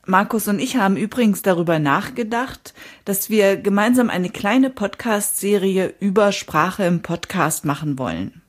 Markus 0.05 0.49
und 0.49 0.59
ich 0.59 0.75
haben 0.77 0.97
übrigens 0.97 1.43
darüber 1.43 1.79
nachgedacht, 1.79 2.75
dass 3.05 3.31
wir 3.31 3.57
gemeinsam 3.57 4.11
eine 4.11 4.31
kleine 4.31 4.69
Podcast-Serie 4.69 5.95
über 6.01 6.33
Sprache 6.33 6.83
im 6.85 7.03
Podcast 7.03 7.65
machen 7.65 8.01
wollen. 8.01 8.43